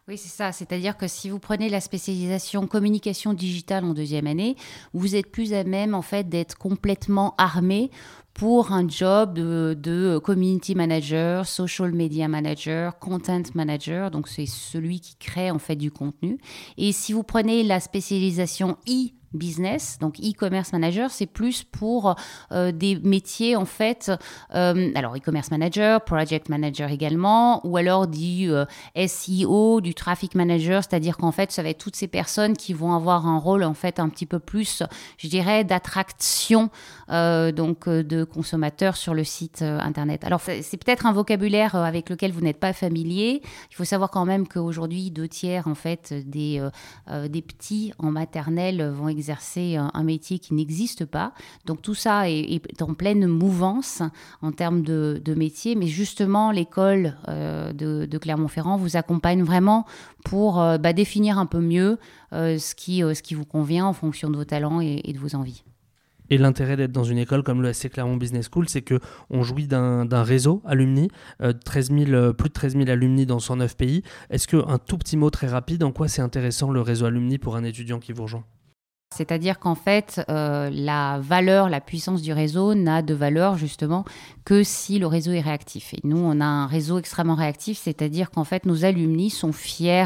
Oui, 0.09 0.17
c'est 0.17 0.35
ça. 0.35 0.51
C'est-à-dire 0.51 0.97
que 0.97 1.07
si 1.07 1.29
vous 1.29 1.37
prenez 1.37 1.69
la 1.69 1.79
spécialisation 1.79 2.65
communication 2.65 3.35
digitale 3.35 3.85
en 3.85 3.93
deuxième 3.93 4.25
année, 4.25 4.55
vous 4.91 5.15
êtes 5.15 5.31
plus 5.31 5.53
à 5.53 5.63
même 5.63 5.93
en 5.93 6.01
fait 6.01 6.27
d'être 6.27 6.57
complètement 6.57 7.35
armé 7.37 7.91
pour 8.33 8.71
un 8.71 8.87
job 8.87 9.35
de, 9.35 10.17
community 10.17 10.73
manager, 10.73 11.45
social 11.45 11.91
media 11.91 12.27
manager, 12.27 12.97
content 12.97 13.43
manager. 13.53 14.09
Donc 14.09 14.27
c'est 14.29 14.47
celui 14.47 14.99
qui 14.99 15.15
crée 15.15 15.51
en 15.51 15.59
fait 15.59 15.75
du 15.75 15.91
contenu. 15.91 16.39
Et 16.77 16.91
si 16.91 17.13
vous 17.13 17.23
prenez 17.23 17.61
la 17.63 17.79
spécialisation 17.79 18.77
I 18.87 19.13
business, 19.33 19.97
donc 19.99 20.19
e-commerce 20.19 20.73
manager, 20.73 21.11
c'est 21.11 21.25
plus 21.25 21.63
pour 21.63 22.15
euh, 22.51 22.71
des 22.71 22.95
métiers 22.97 23.55
en 23.55 23.65
fait, 23.65 24.11
euh, 24.55 24.91
alors 24.95 25.15
e-commerce 25.15 25.51
manager, 25.51 26.03
project 26.03 26.49
manager 26.49 26.89
également, 26.89 27.65
ou 27.65 27.77
alors 27.77 28.07
du 28.07 28.51
euh, 28.51 28.65
SEO, 28.95 29.81
du 29.81 29.93
traffic 29.93 30.35
manager, 30.35 30.83
c'est-à-dire 30.83 31.17
qu'en 31.17 31.31
fait, 31.31 31.51
ça 31.51 31.61
va 31.63 31.69
être 31.69 31.77
toutes 31.77 31.95
ces 31.95 32.07
personnes 32.07 32.55
qui 32.55 32.73
vont 32.73 32.93
avoir 32.93 33.27
un 33.27 33.37
rôle 33.37 33.63
en 33.63 33.73
fait 33.73 33.99
un 33.99 34.09
petit 34.09 34.25
peu 34.25 34.39
plus, 34.39 34.83
je 35.17 35.27
dirais, 35.27 35.63
d'attraction 35.63 36.69
donc 37.09 37.89
de 37.89 38.23
consommateurs 38.23 38.95
sur 38.95 39.13
le 39.13 39.23
site 39.23 39.61
internet. 39.61 40.23
Alors 40.23 40.41
c'est 40.41 40.77
peut-être 40.77 41.05
un 41.05 41.11
vocabulaire 41.11 41.75
avec 41.75 42.09
lequel 42.09 42.31
vous 42.31 42.41
n'êtes 42.41 42.59
pas 42.59 42.73
familier. 42.73 43.41
Il 43.71 43.75
faut 43.75 43.83
savoir 43.83 44.11
quand 44.11 44.25
même 44.25 44.47
qu'aujourd'hui 44.47 45.09
deux 45.09 45.27
tiers 45.27 45.67
en 45.67 45.75
fait 45.75 46.13
des 46.13 46.61
des 47.29 47.41
petits 47.41 47.93
en 47.97 48.11
maternelle 48.11 48.89
vont 48.89 49.09
exercer 49.19 49.75
un, 49.75 50.03
métier 50.03 50.39
qui 50.39 50.53
n'existe 50.53 51.05
pas. 51.05 51.33
Donc 51.65 51.81
tout 51.81 51.93
ça 51.93 52.29
est, 52.29 52.81
en 52.81 52.93
pleine 52.93 53.27
mouvance 53.27 54.01
en 54.41 54.51
termes 54.51 54.81
de, 54.81 55.33
métier, 55.35 55.75
mais 55.75 55.87
justement 55.87 56.51
l'école 56.51 57.15
euh, 57.27 57.73
de, 57.73 58.17
Clermont-Ferrand 58.17 58.77
vous 58.77 58.97
accompagne 58.97 59.43
vraiment 59.43 59.85
pour 60.25 60.59
euh, 60.59 60.77
bah, 60.77 60.93
définir 60.93 61.37
un 61.37 61.45
peu 61.45 61.59
mieux 61.59 61.97
euh, 62.33 62.57
ce, 62.57 62.75
qui, 62.75 63.03
vous 63.33 63.45
convient 63.45 63.85
en 63.85 63.93
fonction 63.93 64.29
de 64.29 64.37
vos 64.37 64.45
talents 64.45 64.81
et, 64.81 65.13
de 65.13 65.19
vos 65.19 65.35
envies. 65.35 65.63
Et 66.31 66.37
l'intérêt 66.37 66.77
d'être 66.77 66.91
dans 66.91 67.03
une 67.03 67.17
école 67.17 67.43
comme 67.43 67.61
le 67.61 67.73
SC 67.73 67.89
Clermont 67.89 68.17
Business 68.17 68.49
School, 68.51 68.69
c'est 68.69 68.83
qu'on 68.83 69.43
jouit 69.43 69.67
d'un 69.67 70.23
réseau 70.23 70.61
alumni, 70.65 71.09
13 71.65 71.89
plus 71.89 72.05
de 72.05 72.53
13 72.53 72.73
000 72.73 72.89
alumni 72.89 73.25
dans 73.25 73.39
109 73.39 73.75
pays. 73.75 74.03
Est-ce 74.29 74.47
qu'un 74.47 74.77
tout 74.77 74.97
petit 74.97 75.17
mot 75.17 75.31
très 75.31 75.47
rapide, 75.47 75.83
en 75.83 75.91
quoi 75.91 76.07
c'est 76.07 76.21
intéressant 76.21 76.71
le 76.71 76.81
réseau 76.81 77.05
alumni 77.07 77.39
pour 77.39 77.55
un 77.55 77.63
étudiant 77.63 77.99
qui 77.99 78.13
vous 78.13 78.23
rejoint? 78.23 78.43
C'est-à-dire 79.15 79.59
qu'en 79.59 79.75
fait, 79.75 80.21
euh, 80.29 80.69
la 80.71 81.19
valeur, 81.19 81.67
la 81.67 81.81
puissance 81.81 82.21
du 82.21 82.31
réseau 82.31 82.75
n'a 82.75 83.01
de 83.01 83.15
valeur 83.15 83.57
justement 83.57 84.05
que 84.45 84.63
si 84.63 84.99
le 84.99 85.07
réseau 85.07 85.31
est 85.31 85.41
réactif. 85.41 85.93
Et 85.95 85.99
nous, 86.03 86.19
on 86.19 86.39
a 86.39 86.45
un 86.45 86.67
réseau 86.67 86.99
extrêmement 86.99 87.35
réactif, 87.35 87.79
c'est-à-dire 87.79 88.29
qu'en 88.29 88.43
fait, 88.43 88.65
nos 88.65 88.85
alumni 88.85 89.31
sont 89.31 89.51
fiers 89.51 90.05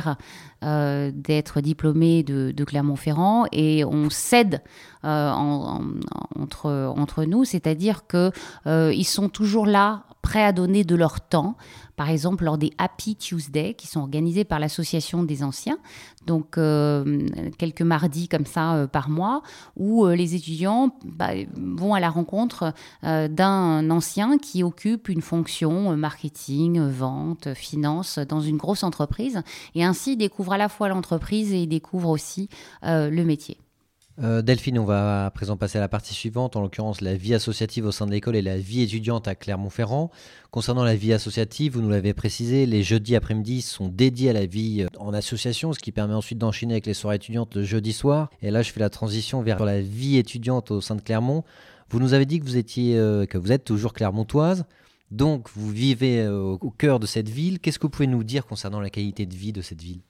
euh, 0.64 1.12
d'être 1.14 1.62
diplômés 1.62 2.24
de, 2.24 2.64
Clermont-Ferrand 2.64 3.46
et 3.52 3.84
on 3.86 4.10
cède 4.10 4.62
euh, 5.04 5.30
entre, 5.30 6.94
entre 6.96 7.26
nous, 7.26 7.44
c'est-à-dire 7.44 8.04
qu'ils 8.08 9.06
sont 9.06 9.30
toujours 9.30 9.66
là, 9.66 10.04
prêts 10.22 10.44
à 10.44 10.54
donner 10.54 10.84
de 10.86 10.96
leur 10.96 11.20
temps 11.22 11.58
par 11.96 12.10
exemple 12.10 12.44
lors 12.44 12.58
des 12.58 12.72
Happy 12.78 13.16
Tuesday 13.16 13.74
qui 13.76 13.88
sont 13.88 14.00
organisés 14.00 14.44
par 14.44 14.60
l'association 14.60 15.24
des 15.24 15.44
anciens, 15.44 15.78
donc 16.26 16.58
euh, 16.58 17.28
quelques 17.58 17.82
mardis 17.82 18.28
comme 18.28 18.46
ça 18.46 18.76
euh, 18.76 18.88
par 18.88 19.10
mois, 19.10 19.44
où 19.78 20.06
euh, 20.06 20.16
les 20.16 20.36
étudiants 20.36 20.96
bah, 21.06 21.30
vont 21.56 21.94
à 21.94 22.00
la 22.00 22.10
rencontre 22.10 22.74
d'un 23.04 23.90
ancien 23.90 24.38
qui 24.38 24.64
occupe 24.64 25.10
une 25.10 25.22
fonction 25.22 25.96
marketing, 25.96 26.80
vente, 26.80 27.54
finance 27.54 28.20
dans 28.20 28.42
une 28.42 28.58
grosse 28.58 28.84
entreprise, 28.84 29.42
et 29.76 29.84
ainsi 29.84 30.16
à 30.54 30.58
la 30.58 30.70
fois 30.70 30.88
l'entreprise 30.88 31.54
et 31.54 31.68
découvre 31.68 32.10
aussi 32.10 32.50
le 32.84 33.24
métier. 33.24 33.58
Euh, 34.22 34.44
Delphine, 34.44 34.78
on 34.78 34.86
va 34.86 35.26
à 35.26 35.32
présent 35.32 35.58
passer 35.58 35.80
à 35.80 35.82
la 35.82 35.88
partie 35.88 36.14
suivante, 36.14 36.56
en 36.56 36.62
l'occurrence 36.62 37.02
la 37.02 37.16
vie 37.16 37.34
associative 37.34 37.86
au 37.86 37.92
sein 37.92 38.06
de 38.06 38.12
l'école 38.12 38.36
et 38.36 38.44
la 38.44 38.58
vie 38.58 38.82
étudiante 38.82 39.28
à 39.28 39.34
Clermont-Ferrand. 39.34 40.12
Concernant 40.52 40.84
la 40.84 40.96
vie 40.96 41.14
associative, 41.14 41.74
vous 41.74 41.82
nous 41.82 41.90
l'avez 41.90 42.14
précisé, 42.14 42.68
les 42.68 42.84
jeudis 42.84 43.16
après-midi 43.16 43.64
sont 43.64 43.88
dédiés 43.88 44.30
à 44.30 44.34
la 44.34 44.46
vie 44.46 44.84
euh, 44.84 45.00
en 45.00 45.14
association, 45.14 45.74
ce 45.74 45.80
qui 45.80 45.92
permet 45.92 46.14
ensuite 46.14 46.38
d'enchaîner 46.38 46.76
avec 46.76 46.86
les 46.86 46.94
soirées 46.94 47.16
étudiantes 47.16 47.56
le 47.56 47.64
jeudi 47.64 47.92
soir. 47.92 48.30
Et 48.44 48.52
là, 48.52 48.62
je 48.62 48.72
fais 48.72 48.80
la 48.80 48.92
transition 48.92 49.42
vers 49.42 49.66
la 49.66 49.82
vie 49.82 50.18
étudiante 50.18 50.70
au 50.70 50.80
sein 50.80 50.96
de 50.96 51.02
Clermont. 51.02 51.44
Vous 51.90 52.00
nous 52.00 52.14
avez 52.14 52.28
dit 52.28 52.40
que 52.40 52.46
vous 52.46 52.58
étiez, 52.58 52.98
euh, 52.98 53.26
que 53.26 53.40
vous 53.40 53.52
êtes 53.52 53.64
toujours 53.64 53.94
clermontoise. 53.94 54.66
Donc, 55.10 55.48
vous 55.56 55.70
vivez 55.70 56.28
au 56.28 56.72
cœur 56.72 57.00
de 57.00 57.06
cette 57.06 57.30
ville. 57.30 57.60
Qu'est-ce 57.60 57.78
que 57.78 57.84
vous 57.84 57.92
pouvez 57.92 58.08
nous 58.08 58.24
dire 58.24 58.48
concernant 58.48 58.80
la 58.80 58.90
qualité 58.90 59.28
de 59.28 59.36
vie 59.36 59.54
de 59.54 59.62
cette 59.62 59.82
ville? 59.82 60.02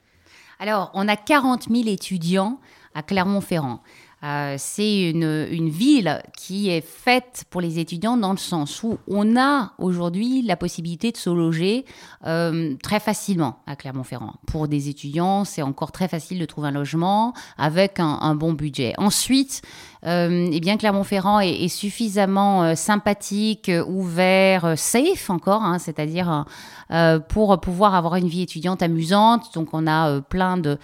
Alors, 0.63 0.91
on 0.93 1.09
a 1.09 1.17
40 1.17 1.67
000 1.69 1.89
étudiants 1.89 2.57
à 2.95 3.03
Clermont-Ferrand. 3.03 3.81
Euh, 4.23 4.55
c'est 4.57 5.09
une, 5.09 5.69
ville 5.69 6.21
qui 6.37 6.69
est 6.69 6.85
faite 6.85 7.43
pour 7.49 7.59
les 7.59 7.79
étudiants 7.79 8.15
dans 8.15 8.31
le 8.31 8.37
sens 8.37 8.81
où 8.83 8.97
on 9.07 9.35
a 9.35 9.73
aujourd'hui 9.79 10.41
la 10.43 10.55
possibilité 10.55 11.11
de 11.11 11.17
se 11.17 11.29
loger 11.29 11.85
euh, 12.25 12.75
très 12.81 13.01
facilement 13.01 13.59
à 13.67 13.75
Clermont-Ferrand. 13.75 14.35
Pour 14.47 14.69
des 14.69 14.87
étudiants, 14.87 15.43
c'est 15.43 15.61
encore 15.61 15.91
très 15.91 16.07
facile 16.07 16.39
de 16.39 16.45
trouver 16.45 16.69
un 16.69 16.71
logement 16.71 17.33
avec 17.57 17.99
un, 17.99 18.35
bon 18.35 18.53
budget. 18.53 18.93
Ensuite, 18.97 19.61
euh, 20.05 20.49
eh 20.51 20.59
bien 20.61 20.77
Clermont-Ferrand 20.77 21.41
est, 21.41 21.63
est, 21.63 21.67
suffisamment 21.67 22.63
euh, 22.63 22.75
sympathique, 22.75 23.69
ouvert, 23.87 24.77
safe 24.77 25.29
encore, 25.29 25.63
hein, 25.63 25.79
c'est-à-dire 25.79 26.45
pour 27.29 27.59
pouvoir 27.59 27.95
avoir 27.95 28.15
une 28.15 28.27
vie 28.27 28.43
étudiante 28.43 28.83
amusante. 28.83 29.53
Donc 29.55 29.69
on 29.73 29.87
a 29.87 30.21
plein 30.21 30.57
de 30.57 30.77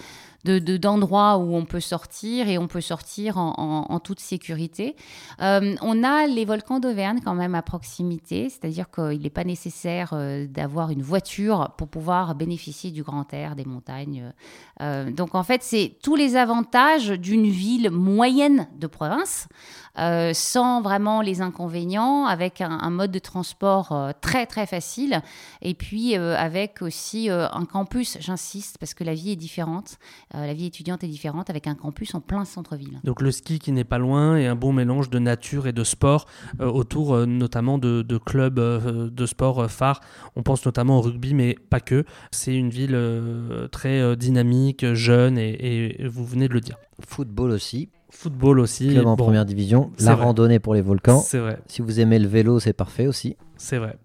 d'endroits 0.45 1.37
de, 1.37 1.43
où 1.43 1.55
on 1.55 1.65
peut 1.65 1.79
sortir 1.79 2.47
et 2.47 2.57
on 2.57 2.67
peut 2.67 2.81
sortir 2.81 3.37
en, 3.37 3.85
en, 3.89 3.99
toute 3.99 4.19
sécurité. 4.19 4.95
Euh, 5.41 5.75
on 5.81 6.03
a 6.03 6.27
les 6.27 6.45
volcans 6.45 6.79
d'Auvergne 6.79 7.19
quand 7.23 7.35
même 7.35 7.55
à 7.55 7.61
proximité, 7.61 8.49
c'est-à-dire 8.49 8.89
qu'il 8.89 9.21
n'est 9.21 9.29
pas 9.29 9.43
nécessaire 9.43 10.11
euh, 10.13 10.47
d'avoir 10.47 10.91
une 10.91 11.01
voiture 11.01 11.73
pour 11.77 11.87
pouvoir 11.87 12.35
bénéficier 12.35 12.91
du 12.91 13.03
grand 13.03 13.33
air, 13.33 13.55
des 13.55 13.65
montagnes. 13.65 14.33
Euh, 14.81 15.11
donc 15.11 15.35
en 15.35 15.43
fait, 15.43 15.61
c'est 15.63 15.97
tous 16.01 16.15
les 16.15 16.35
avantages 16.35 17.09
d'une 17.09 17.49
ville 17.49 17.91
moyenne 17.91 18.67
de 18.77 18.87
province. 18.87 19.47
Euh, 19.99 20.31
sans 20.33 20.81
vraiment 20.81 21.21
les 21.21 21.41
inconvénients, 21.41 22.25
avec 22.25 22.61
un, 22.61 22.89
mode 22.89 23.11
de 23.11 23.19
transport 23.19 23.91
euh, 23.91 24.11
très 24.21 24.45
très 24.45 24.65
facile, 24.65 25.21
et 25.61 25.73
puis 25.73 26.17
euh, 26.17 26.37
avec 26.37 26.81
aussi 26.81 27.29
un 27.29 27.65
campus, 27.65 28.17
j'insiste, 28.19 28.77
parce 28.77 28.93
que 28.93 29.03
la 29.03 29.13
vie 29.13 29.31
est 29.31 29.35
différente, 29.35 29.97
la 30.33 30.53
vie 30.53 30.65
étudiante 30.65 31.03
est 31.03 31.07
différente, 31.07 31.49
avec 31.49 31.67
un 31.67 31.75
campus 31.75 32.15
en 32.15 32.21
plein 32.21 32.45
centre-ville. 32.45 32.99
Donc 33.03 33.21
le 33.21 33.31
ski 33.31 33.59
qui 33.59 33.71
n'est 33.71 33.83
pas 33.83 33.97
loin, 33.97 34.37
et 34.37 34.47
un 34.47 34.55
bon 34.55 34.73
mélange 34.73 35.09
de 35.09 35.19
nature 35.19 35.67
et 35.67 35.73
de 35.73 35.83
sport 35.83 36.25
autour 36.59 37.15
notamment 37.27 37.77
de, 37.77 38.17
clubs 38.17 38.59
de 38.59 39.25
sport 39.25 39.69
phares. 39.69 40.01
On 40.35 40.43
pense 40.43 40.65
notamment 40.65 40.97
au 40.97 41.01
rugby, 41.01 41.33
mais 41.33 41.55
pas 41.69 41.79
que. 41.79 42.05
C'est 42.31 42.55
une 42.55 42.69
ville 42.69 42.97
très 43.71 44.15
dynamique, 44.15 44.93
jeune, 44.93 45.37
et, 45.37 46.01
et 46.01 46.07
vous 46.07 46.25
venez 46.25 46.47
de 46.47 46.53
le 46.53 46.61
dire. 46.61 46.77
Football 47.01 47.51
aussi. 47.51 47.89
Football 48.09 48.59
aussi. 48.59 48.89
Club 48.89 49.05
en 49.05 49.15
première 49.15 49.45
division. 49.45 49.91
La 49.99 50.15
randonnée 50.15 50.59
pour 50.59 50.73
les 50.73 50.81
volcans. 50.81 51.19
C'est 51.19 51.37
vrai. 51.37 51.59
Si 51.67 51.81
vous 51.81 51.99
aimez 51.99 52.19
le 52.19 52.27
vélo, 52.27 52.59
c'est 52.59 52.73
parfait 52.73 53.07
aussi. 53.07 53.37
C'est 53.59 53.77
vrai. 53.77 53.97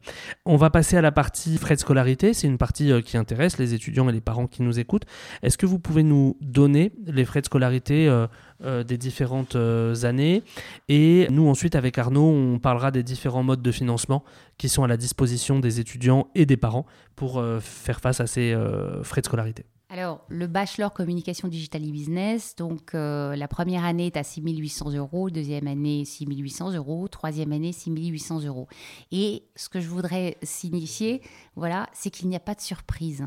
On 0.44 0.56
va 0.56 0.68
passer 0.68 0.96
à 0.96 1.00
la 1.00 1.12
partie 1.12 1.56
frais 1.58 1.76
de 1.76 1.80
scolarité. 1.80 2.34
C'est 2.34 2.48
une 2.48 2.58
partie 2.58 2.90
euh, 2.90 3.00
qui 3.00 3.16
intéresse 3.16 3.56
les 3.56 3.72
étudiants 3.72 4.08
et 4.08 4.12
les 4.12 4.20
parents 4.20 4.48
qui 4.48 4.62
nous 4.62 4.80
écoutent. 4.80 5.04
Est-ce 5.42 5.56
que 5.56 5.64
vous 5.64 5.78
pouvez 5.78 6.02
nous 6.02 6.36
donner 6.40 6.92
les 7.06 7.24
frais 7.24 7.40
de 7.40 7.46
scolarité 7.46 8.08
euh, 8.08 8.26
euh, 8.64 8.82
des 8.82 8.98
différentes 8.98 9.56
années? 9.56 10.42
Et 10.88 11.28
nous, 11.30 11.48
ensuite, 11.48 11.76
avec 11.76 11.96
Arnaud, 11.96 12.28
on 12.28 12.58
parlera 12.58 12.90
des 12.90 13.04
différents 13.04 13.44
modes 13.44 13.62
de 13.62 13.72
financement 13.72 14.24
qui 14.58 14.68
sont 14.68 14.82
à 14.82 14.88
la 14.88 14.96
disposition 14.96 15.60
des 15.60 15.80
étudiants 15.80 16.28
et 16.34 16.46
des 16.46 16.56
parents 16.56 16.84
pour 17.16 17.42
faire 17.60 18.00
face 18.00 18.20
à 18.20 18.26
ces 18.26 18.56
frais 19.02 19.20
de 19.20 19.26
scolarité. 19.26 19.64
Alors, 19.96 20.22
le 20.26 20.48
bachelor 20.48 20.92
communication 20.92 21.46
digital 21.46 21.84
et 21.84 21.92
business, 21.92 22.56
donc 22.56 22.96
euh, 22.96 23.36
la 23.36 23.46
première 23.46 23.84
année 23.84 24.06
est 24.06 24.16
à 24.16 24.24
6 24.24 24.40
800 24.40 24.90
euros, 24.94 25.30
deuxième 25.30 25.68
année 25.68 26.04
6 26.04 26.26
800 26.26 26.72
euros, 26.72 27.06
troisième 27.06 27.52
année 27.52 27.70
6 27.70 27.92
800 27.94 28.42
euros. 28.42 28.66
Et 29.12 29.44
ce 29.54 29.68
que 29.68 29.78
je 29.78 29.86
voudrais 29.88 30.36
signifier, 30.42 31.22
voilà, 31.54 31.88
c'est 31.92 32.10
qu'il 32.10 32.28
n'y 32.28 32.34
a 32.34 32.40
pas 32.40 32.56
de 32.56 32.60
surprise. 32.60 33.24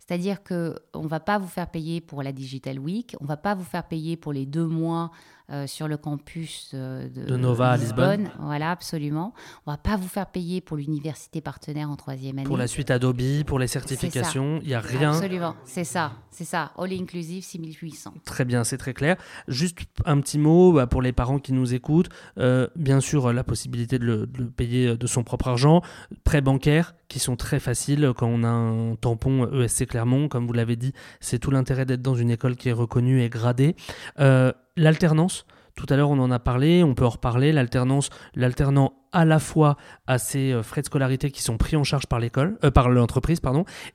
C'est-à-dire 0.00 0.44
qu'on 0.44 1.02
ne 1.02 1.08
va 1.08 1.20
pas 1.20 1.38
vous 1.38 1.48
faire 1.48 1.70
payer 1.70 2.02
pour 2.02 2.22
la 2.22 2.32
Digital 2.32 2.78
Week, 2.78 3.16
on 3.20 3.24
ne 3.24 3.28
va 3.28 3.38
pas 3.38 3.54
vous 3.54 3.64
faire 3.64 3.88
payer 3.88 4.18
pour 4.18 4.34
les 4.34 4.44
deux 4.44 4.66
mois 4.66 5.12
euh, 5.52 5.66
sur 5.66 5.86
le 5.86 5.98
campus 5.98 6.70
euh, 6.72 7.10
de, 7.10 7.36
Nova 7.36 7.72
à 7.72 7.76
Lisbonne. 7.76 8.30
Voilà, 8.40 8.70
absolument. 8.70 9.34
On 9.66 9.70
va 9.70 9.76
pas 9.76 9.96
vous 9.96 10.08
faire 10.08 10.24
payer 10.24 10.62
pour 10.62 10.78
l'université 10.78 11.42
partenaire 11.42 11.90
en 11.90 11.96
troisième 11.96 12.38
année. 12.38 12.46
Pour 12.46 12.56
la 12.56 12.66
suite 12.66 12.90
Adobe, 12.90 13.44
pour 13.46 13.58
les 13.58 13.66
certifications, 13.66 14.60
il 14.62 14.68
n'y 14.68 14.74
a 14.74 14.80
rien. 14.80 15.12
Absolument, 15.12 15.54
c'est 15.66 15.84
ça, 15.84 16.12
c'est 16.30 16.44
ça. 16.44 16.72
All 16.78 16.94
inclusive 16.94 17.44
6800. 17.44 18.14
Très 18.24 18.46
bien, 18.46 18.64
c'est 18.64 18.78
très 18.78 18.94
clair. 18.94 19.16
Juste 19.46 19.80
un 20.06 20.20
petit 20.22 20.38
mot 20.38 20.72
bah, 20.72 20.86
pour 20.86 21.02
les 21.02 21.12
parents 21.12 21.38
qui 21.38 21.52
nous 21.52 21.74
écoutent. 21.74 22.08
Euh, 22.38 22.66
bien 22.74 23.00
sûr, 23.00 23.30
la 23.30 23.44
possibilité 23.44 23.98
de 23.98 24.06
le, 24.06 24.26
de 24.26 24.38
le, 24.38 24.48
payer 24.48 24.96
de 24.96 25.06
son 25.06 25.22
propre 25.22 25.48
argent. 25.48 25.82
Prêts 26.24 26.40
bancaires 26.40 26.94
qui 27.08 27.18
sont 27.18 27.36
très 27.36 27.60
faciles 27.60 28.12
quand 28.16 28.26
on 28.26 28.42
a 28.42 28.48
un 28.48 28.94
tampon 28.94 29.46
ESC 29.52 29.86
Clermont. 29.86 30.28
Comme 30.28 30.46
vous 30.46 30.54
l'avez 30.54 30.76
dit, 30.76 30.94
c'est 31.20 31.38
tout 31.38 31.50
l'intérêt 31.50 31.84
d'être 31.84 32.00
dans 32.00 32.14
une 32.14 32.30
école 32.30 32.56
qui 32.56 32.70
est 32.70 32.72
reconnue 32.72 33.20
et 33.22 33.28
gradée. 33.28 33.76
L'alternance, 34.76 35.44
tout 35.76 35.84
à 35.90 35.96
l'heure, 35.96 36.10
on 36.10 36.18
en 36.18 36.30
a 36.30 36.38
parlé, 36.38 36.82
on 36.82 36.94
peut 36.94 37.04
en 37.04 37.10
reparler. 37.10 37.52
L'alternance, 37.52 38.08
l'alternant 38.34 38.94
à 39.12 39.24
la 39.24 39.38
fois 39.38 39.76
à 40.06 40.18
ses 40.18 40.52
euh, 40.52 40.62
frais 40.62 40.80
de 40.80 40.86
scolarité 40.86 41.30
qui 41.30 41.42
sont 41.42 41.58
pris 41.58 41.76
en 41.76 41.84
charge 41.84 42.06
par 42.06 42.18
l'école, 42.18 42.58
euh, 42.64 42.70
par 42.70 42.88
l'entreprise, 42.88 43.40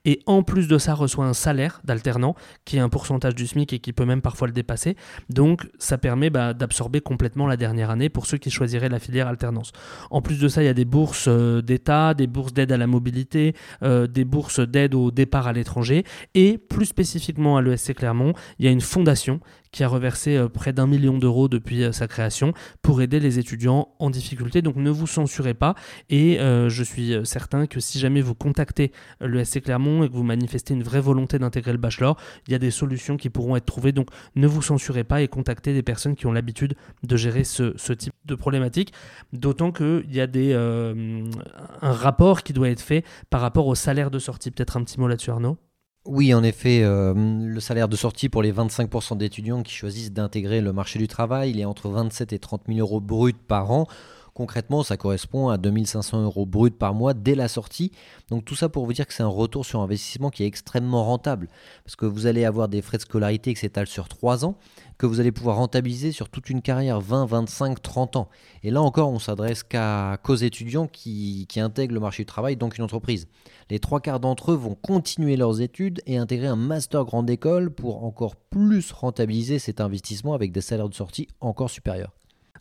et 0.04 0.20
en 0.26 0.42
plus 0.42 0.68
de 0.68 0.78
ça 0.78 0.94
reçoit 0.94 1.26
un 1.26 1.32
salaire 1.32 1.80
d'alternant 1.84 2.34
qui 2.64 2.76
est 2.76 2.80
un 2.80 2.88
pourcentage 2.88 3.34
du 3.34 3.46
SMIC 3.46 3.72
et 3.72 3.78
qui 3.80 3.92
peut 3.92 4.04
même 4.04 4.22
parfois 4.22 4.46
le 4.46 4.52
dépasser. 4.52 4.96
Donc 5.28 5.68
ça 5.78 5.98
permet 5.98 6.30
bah, 6.30 6.54
d'absorber 6.54 7.00
complètement 7.00 7.46
la 7.46 7.56
dernière 7.56 7.90
année 7.90 8.08
pour 8.08 8.26
ceux 8.26 8.38
qui 8.38 8.50
choisiraient 8.50 8.88
la 8.88 8.98
filière 8.98 9.26
alternance. 9.26 9.72
En 10.10 10.22
plus 10.22 10.38
de 10.38 10.48
ça, 10.48 10.62
il 10.62 10.66
y 10.66 10.68
a 10.68 10.74
des 10.74 10.84
bourses 10.84 11.26
euh, 11.28 11.62
d'État, 11.62 12.14
des 12.14 12.26
bourses 12.26 12.52
d'aide 12.52 12.72
à 12.72 12.76
la 12.76 12.86
mobilité, 12.86 13.54
des 13.82 14.24
bourses 14.24 14.60
d'aide 14.60 14.94
au 14.94 15.10
départ 15.10 15.46
à 15.46 15.52
l'étranger, 15.52 16.04
et 16.34 16.58
plus 16.58 16.86
spécifiquement 16.86 17.56
à 17.56 17.62
l'ESC 17.62 17.94
Clermont, 17.94 18.34
il 18.58 18.64
y 18.64 18.68
a 18.68 18.70
une 18.70 18.80
fondation 18.80 19.40
qui 19.72 19.84
a 19.84 19.88
reversé 19.88 20.46
près 20.52 20.72
d'un 20.72 20.86
million 20.86 21.18
d'euros 21.18 21.48
depuis 21.48 21.92
sa 21.92 22.08
création 22.08 22.52
pour 22.82 23.02
aider 23.02 23.20
les 23.20 23.38
étudiants 23.38 23.88
en 23.98 24.10
difficulté. 24.10 24.62
Donc 24.62 24.76
ne 24.76 24.90
vous 24.90 25.06
censurez 25.06 25.54
pas. 25.54 25.74
Et 26.08 26.40
euh, 26.40 26.68
je 26.68 26.82
suis 26.82 27.14
euh, 27.14 27.24
certain 27.24 27.66
que 27.66 27.80
si 27.80 27.98
jamais 27.98 28.20
vous 28.20 28.34
contactez 28.34 28.92
le 29.20 29.44
SC 29.44 29.62
Clermont 29.62 30.02
et 30.02 30.08
que 30.08 30.14
vous 30.14 30.22
manifestez 30.22 30.74
une 30.74 30.82
vraie 30.82 31.00
volonté 31.00 31.38
d'intégrer 31.38 31.72
le 31.72 31.78
bachelor, 31.78 32.16
il 32.46 32.52
y 32.52 32.54
a 32.54 32.58
des 32.58 32.70
solutions 32.70 33.16
qui 33.16 33.30
pourront 33.30 33.56
être 33.56 33.66
trouvées. 33.66 33.92
Donc 33.92 34.08
ne 34.36 34.46
vous 34.46 34.62
censurez 34.62 35.04
pas 35.04 35.22
et 35.22 35.28
contactez 35.28 35.74
des 35.74 35.82
personnes 35.82 36.16
qui 36.16 36.26
ont 36.26 36.32
l'habitude 36.32 36.74
de 37.02 37.16
gérer 37.16 37.44
ce, 37.44 37.92
type 37.92 38.12
de 38.24 38.34
problématique. 38.34 38.92
D'autant 39.32 39.72
qu'il 39.72 40.12
y 40.12 40.20
a 40.20 40.26
des, 40.26 40.52
euh, 40.52 41.24
un 41.82 41.92
rapport 41.92 42.42
qui 42.42 42.52
doit 42.52 42.70
être 42.70 42.80
fait 42.80 43.04
par 43.30 43.40
rapport 43.40 43.66
au 43.66 43.74
salaire 43.74 44.10
de 44.10 44.18
sortie. 44.18 44.50
Peut-être 44.50 44.76
un 44.76 44.84
petit 44.84 45.00
mot 45.00 45.08
là-dessus, 45.08 45.30
Arnaud? 45.30 45.58
Oui, 46.04 46.32
en 46.32 46.42
effet, 46.42 46.82
le 46.84 47.60
salaire 47.60 47.88
de 47.88 47.96
sortie 47.96 48.28
pour 48.28 48.42
les 48.42 48.52
25% 48.52 49.16
d'étudiants 49.18 49.62
qui 49.62 49.74
choisissent 49.74 50.12
d'intégrer 50.12 50.60
le 50.60 50.72
marché 50.72 50.98
du 50.98 51.06
travail, 51.06 51.50
il 51.50 51.60
est 51.60 51.64
entre 51.66 51.88
27 51.90 52.32
et 52.32 52.38
30 52.38 52.62
000 52.68 52.78
euros 52.78 53.00
bruts 53.00 53.34
par 53.34 53.70
an. 53.70 53.86
Concrètement, 54.38 54.84
ça 54.84 54.96
correspond 54.96 55.48
à 55.48 55.58
2500 55.58 56.22
euros 56.22 56.46
bruts 56.46 56.70
par 56.70 56.94
mois 56.94 57.12
dès 57.12 57.34
la 57.34 57.48
sortie. 57.48 57.90
Donc 58.30 58.44
tout 58.44 58.54
ça 58.54 58.68
pour 58.68 58.86
vous 58.86 58.92
dire 58.92 59.04
que 59.04 59.12
c'est 59.12 59.24
un 59.24 59.26
retour 59.26 59.66
sur 59.66 59.80
investissement 59.80 60.30
qui 60.30 60.44
est 60.44 60.46
extrêmement 60.46 61.02
rentable. 61.02 61.48
Parce 61.84 61.96
que 61.96 62.06
vous 62.06 62.26
allez 62.26 62.44
avoir 62.44 62.68
des 62.68 62.80
frais 62.80 62.98
de 62.98 63.02
scolarité 63.02 63.52
qui 63.52 63.58
s'étalent 63.58 63.88
sur 63.88 64.06
3 64.06 64.44
ans, 64.44 64.56
que 64.96 65.06
vous 65.06 65.18
allez 65.18 65.32
pouvoir 65.32 65.56
rentabiliser 65.56 66.12
sur 66.12 66.28
toute 66.28 66.50
une 66.50 66.62
carrière, 66.62 67.00
20, 67.00 67.26
25, 67.26 67.82
30 67.82 68.14
ans. 68.14 68.28
Et 68.62 68.70
là 68.70 68.80
encore, 68.80 69.10
on 69.10 69.18
s'adresse 69.18 69.64
qu'aux 69.64 70.36
étudiants 70.36 70.86
qui, 70.86 71.46
qui 71.48 71.58
intègrent 71.58 71.94
le 71.94 72.00
marché 72.00 72.22
du 72.22 72.26
travail, 72.26 72.54
donc 72.54 72.78
une 72.78 72.84
entreprise. 72.84 73.26
Les 73.70 73.80
trois 73.80 73.98
quarts 73.98 74.20
d'entre 74.20 74.52
eux 74.52 74.56
vont 74.56 74.76
continuer 74.76 75.36
leurs 75.36 75.60
études 75.60 76.00
et 76.06 76.16
intégrer 76.16 76.46
un 76.46 76.54
master 76.54 77.04
grande 77.04 77.28
école 77.28 77.72
pour 77.72 78.04
encore 78.04 78.36
plus 78.36 78.92
rentabiliser 78.92 79.58
cet 79.58 79.80
investissement 79.80 80.34
avec 80.34 80.52
des 80.52 80.60
salaires 80.60 80.88
de 80.88 80.94
sortie 80.94 81.26
encore 81.40 81.70
supérieurs. 81.70 82.12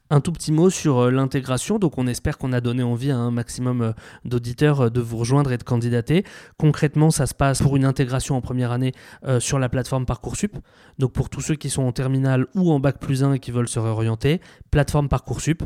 Un 0.09 0.21
tout 0.21 0.31
petit 0.31 0.53
mot 0.53 0.69
sur 0.69 0.99
euh, 0.99 1.11
l'intégration. 1.11 1.79
Donc, 1.79 1.97
on 1.97 2.07
espère 2.07 2.37
qu'on 2.37 2.53
a 2.53 2.61
donné 2.61 2.81
envie 2.81 3.11
à 3.11 3.17
un 3.17 3.29
maximum 3.29 3.81
euh, 3.81 3.91
d'auditeurs 4.23 4.85
euh, 4.85 4.89
de 4.89 5.01
vous 5.01 5.17
rejoindre 5.17 5.51
et 5.51 5.57
de 5.57 5.63
candidater. 5.63 6.23
Concrètement, 6.57 7.11
ça 7.11 7.25
se 7.25 7.33
passe 7.33 7.61
pour 7.61 7.75
une 7.75 7.83
intégration 7.83 8.35
en 8.35 8.41
première 8.41 8.71
année 8.71 8.93
sur 9.39 9.59
la 9.59 9.69
plateforme 9.69 10.05
Parcoursup. 10.05 10.57
Donc, 10.97 11.11
pour 11.11 11.29
tous 11.29 11.41
ceux 11.41 11.55
qui 11.55 11.69
sont 11.69 11.83
en 11.83 11.91
terminale 11.91 12.47
ou 12.55 12.71
en 12.71 12.79
bac 12.79 12.99
plus 12.99 13.23
1 13.23 13.33
et 13.33 13.39
qui 13.39 13.51
veulent 13.51 13.67
se 13.67 13.79
réorienter, 13.79 14.41
plateforme 14.71 15.09
Parcoursup 15.09 15.63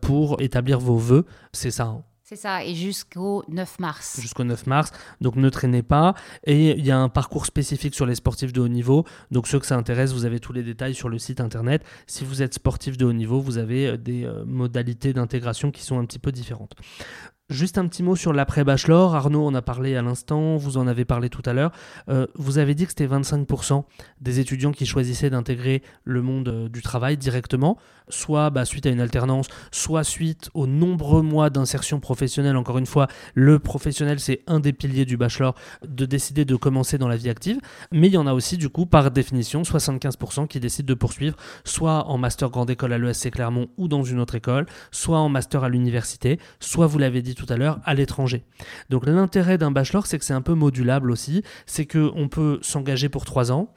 pour 0.00 0.40
établir 0.40 0.80
vos 0.80 0.96
vœux. 0.96 1.26
C'est 1.52 1.70
ça. 1.70 1.84
Hein. 1.84 2.02
C'est 2.26 2.36
ça, 2.36 2.64
et 2.64 2.74
jusqu'au 2.74 3.44
9 3.48 3.80
mars. 3.80 4.18
Jusqu'au 4.18 4.44
9 4.44 4.66
mars, 4.66 4.92
donc 5.20 5.36
ne 5.36 5.50
traînez 5.50 5.82
pas. 5.82 6.14
Et 6.44 6.70
il 6.70 6.86
y 6.86 6.90
a 6.90 6.98
un 6.98 7.10
parcours 7.10 7.44
spécifique 7.44 7.94
sur 7.94 8.06
les 8.06 8.14
sportifs 8.14 8.50
de 8.50 8.62
haut 8.62 8.68
niveau. 8.68 9.04
Donc 9.30 9.46
ceux 9.46 9.60
que 9.60 9.66
ça 9.66 9.76
intéresse, 9.76 10.12
vous 10.14 10.24
avez 10.24 10.40
tous 10.40 10.54
les 10.54 10.62
détails 10.62 10.94
sur 10.94 11.10
le 11.10 11.18
site 11.18 11.38
internet. 11.42 11.84
Si 12.06 12.24
vous 12.24 12.40
êtes 12.40 12.54
sportif 12.54 12.96
de 12.96 13.04
haut 13.04 13.12
niveau, 13.12 13.40
vous 13.40 13.58
avez 13.58 13.88
euh, 13.88 13.96
des 13.98 14.24
euh, 14.24 14.42
modalités 14.46 15.12
d'intégration 15.12 15.70
qui 15.70 15.82
sont 15.82 15.98
un 15.98 16.06
petit 16.06 16.18
peu 16.18 16.32
différentes. 16.32 16.72
Juste 17.50 17.76
un 17.76 17.86
petit 17.86 18.02
mot 18.02 18.16
sur 18.16 18.32
l'après-bachelor. 18.32 19.14
Arnaud 19.14 19.44
en 19.44 19.52
a 19.52 19.60
parlé 19.60 19.96
à 19.96 20.00
l'instant, 20.00 20.56
vous 20.56 20.78
en 20.78 20.86
avez 20.86 21.04
parlé 21.04 21.28
tout 21.28 21.42
à 21.44 21.52
l'heure. 21.52 21.72
Euh, 22.08 22.26
vous 22.36 22.56
avez 22.56 22.74
dit 22.74 22.86
que 22.86 22.92
c'était 22.92 23.06
25% 23.06 23.84
des 24.22 24.40
étudiants 24.40 24.72
qui 24.72 24.86
choisissaient 24.86 25.28
d'intégrer 25.28 25.82
le 26.04 26.22
monde 26.22 26.48
euh, 26.48 26.68
du 26.70 26.80
travail 26.80 27.18
directement, 27.18 27.76
soit 28.08 28.48
bah, 28.48 28.64
suite 28.64 28.86
à 28.86 28.88
une 28.88 29.00
alternance, 29.00 29.48
soit 29.72 30.04
suite 30.04 30.48
aux 30.54 30.66
nombreux 30.66 31.20
mois 31.20 31.50
d'insertion 31.50 32.00
professionnelle. 32.00 32.56
Encore 32.56 32.78
une 32.78 32.86
fois, 32.86 33.08
le 33.34 33.58
professionnel, 33.58 34.20
c'est 34.20 34.40
un 34.46 34.58
des 34.58 34.72
piliers 34.72 35.04
du 35.04 35.18
bachelor, 35.18 35.54
de 35.86 36.06
décider 36.06 36.46
de 36.46 36.56
commencer 36.56 36.96
dans 36.96 37.08
la 37.08 37.16
vie 37.18 37.28
active. 37.28 37.58
Mais 37.92 38.06
il 38.06 38.14
y 38.14 38.16
en 38.16 38.26
a 38.26 38.32
aussi, 38.32 38.56
du 38.56 38.70
coup, 38.70 38.86
par 38.86 39.10
définition, 39.10 39.60
75% 39.60 40.46
qui 40.46 40.60
décident 40.60 40.88
de 40.88 40.94
poursuivre, 40.94 41.36
soit 41.64 42.06
en 42.06 42.16
master 42.16 42.48
grande 42.48 42.70
école 42.70 42.94
à 42.94 42.98
l'ESC 42.98 43.32
Clermont 43.32 43.68
ou 43.76 43.86
dans 43.86 44.02
une 44.02 44.18
autre 44.18 44.34
école, 44.34 44.64
soit 44.90 45.18
en 45.18 45.28
master 45.28 45.62
à 45.62 45.68
l'université, 45.68 46.40
soit, 46.58 46.86
vous 46.86 46.98
l'avez 46.98 47.20
dit, 47.20 47.34
tout 47.34 47.43
à 47.48 47.56
l'heure, 47.56 47.80
à 47.84 47.94
l'étranger. 47.94 48.44
Donc 48.90 49.06
l'intérêt 49.06 49.58
d'un 49.58 49.70
bachelor, 49.70 50.06
c'est 50.06 50.18
que 50.18 50.24
c'est 50.24 50.34
un 50.34 50.42
peu 50.42 50.54
modulable 50.54 51.10
aussi, 51.10 51.42
c'est 51.66 51.86
qu'on 51.86 52.28
peut 52.28 52.58
s'engager 52.62 53.08
pour 53.08 53.24
trois 53.24 53.52
ans, 53.52 53.72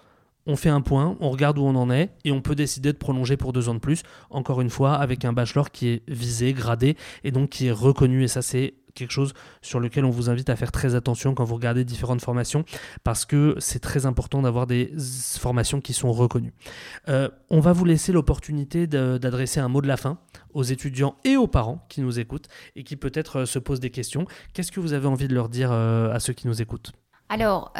on 0.47 0.56
fait 0.56 0.69
un 0.69 0.82
point, 0.82 1.17
on 1.19 1.30
regarde 1.30 1.58
où 1.60 1.63
on 1.63 1.75
en 1.75 1.91
est, 1.91 2.10
et 2.23 2.32
on 2.32 2.41
peut 2.41 2.56
décider 2.56 2.93
de 2.93 2.97
prolonger 2.97 3.36
pour 3.36 3.51
deux 3.51 3.67
ans 3.67 3.73
de 3.73 3.80
plus, 3.80 4.03
encore 4.30 4.62
une 4.62 4.69
fois, 4.69 4.93
avec 4.95 5.25
un 5.25 5.34
bachelor 5.34 5.71
qui 5.71 5.89
est 5.89 6.03
visé, 6.08 6.53
gradé, 6.53 6.95
et 7.25 7.32
donc 7.32 7.49
qui 7.49 7.67
est 7.67 7.71
reconnu, 7.71 8.23
et 8.23 8.30
ça 8.30 8.41
c'est 8.41 8.73
quelque 8.97 9.12
chose 9.12 9.33
sur 9.62 9.79
lequel 9.79 10.03
on 10.05 10.10
vous 10.10 10.29
invite 10.29 10.49
à 10.49 10.55
faire 10.55 10.71
très 10.71 10.95
attention 10.95 11.33
quand 11.33 11.43
vous 11.43 11.55
regardez 11.55 11.86
différentes 11.86 12.21
formations, 12.21 12.65
parce 13.03 13.25
que 13.25 13.55
c'est 13.60 13.79
très 13.79 14.05
important 14.05 14.41
d'avoir 14.41 14.67
des 14.67 14.91
formations 15.39 15.79
qui 15.79 15.93
sont 15.93 16.12
reconnues. 16.12 16.53
Euh, 17.07 17.29
on 17.49 17.60
va 17.60 17.73
vous 17.73 17.86
laisser 17.86 18.12
l'opportunité 18.12 18.88
d'adresser 18.88 19.60
un 19.60 19.67
mot 19.67 19.81
de 19.81 19.88
la 19.88 19.97
fin 19.97 20.17
aux 20.53 20.63
étudiants 20.63 21.15
et 21.23 21.38
aux 21.38 21.47
parents 21.47 21.86
qui 21.89 22.01
nous 22.01 22.19
écoutent 22.19 22.47
et 22.75 22.83
qui 22.83 22.95
peut-être 22.95 23.39
euh, 23.39 23.45
se 23.45 23.60
posent 23.60 23.79
des 23.79 23.91
questions. 23.91 24.25
Qu'est-ce 24.53 24.71
que 24.71 24.79
vous 24.79 24.93
avez 24.93 25.07
envie 25.07 25.27
de 25.27 25.36
leur 25.36 25.49
dire 25.49 25.71
euh, 25.71 26.12
à 26.12 26.19
ceux 26.19 26.33
qui 26.33 26.47
nous 26.47 26.62
écoutent? 26.62 26.91
Alors, 27.29 27.73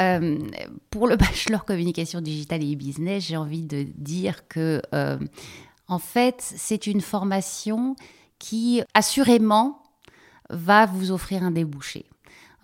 pour 0.90 1.08
le 1.08 1.16
bachelor 1.18 1.64
communication 1.64 2.20
digitale 2.20 2.64
et 2.66 2.76
business, 2.76 3.26
j'ai 3.26 3.38
envie 3.38 3.64
de 3.64 3.86
dire 3.96 4.46
que, 4.50 4.82
en 5.88 6.00
fait, 6.00 6.36
c'est 6.42 6.86
une 6.86 7.00
formation 7.00 7.96
qui, 8.40 8.82
assurément, 8.94 9.82
va 10.50 10.86
vous 10.86 11.12
offrir 11.12 11.44
un 11.44 11.52
débouché. 11.52 12.06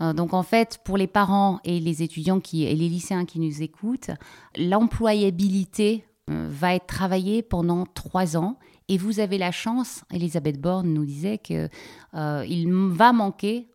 Euh, 0.01 0.13
donc 0.13 0.33
en 0.33 0.43
fait, 0.43 0.79
pour 0.83 0.97
les 0.97 1.07
parents 1.07 1.59
et 1.63 1.79
les 1.79 2.03
étudiants 2.03 2.41
et 2.53 2.75
les 2.75 2.89
lycéens 2.89 3.25
qui 3.25 3.39
nous 3.39 3.61
écoutent, 3.61 4.11
l'employabilité 4.57 6.05
euh, 6.29 6.47
va 6.49 6.75
être 6.75 6.87
travaillée 6.87 7.41
pendant 7.41 7.85
trois 7.85 8.37
ans 8.37 8.57
et 8.89 8.97
vous 8.97 9.19
avez 9.19 9.37
la 9.37 9.51
chance, 9.51 10.03
Elisabeth 10.11 10.59
Borne 10.59 10.93
nous 10.93 11.05
disait 11.05 11.37
qu'il 11.37 11.69
euh, 12.15 12.89
va 12.91 13.13
manquer, 13.13 13.69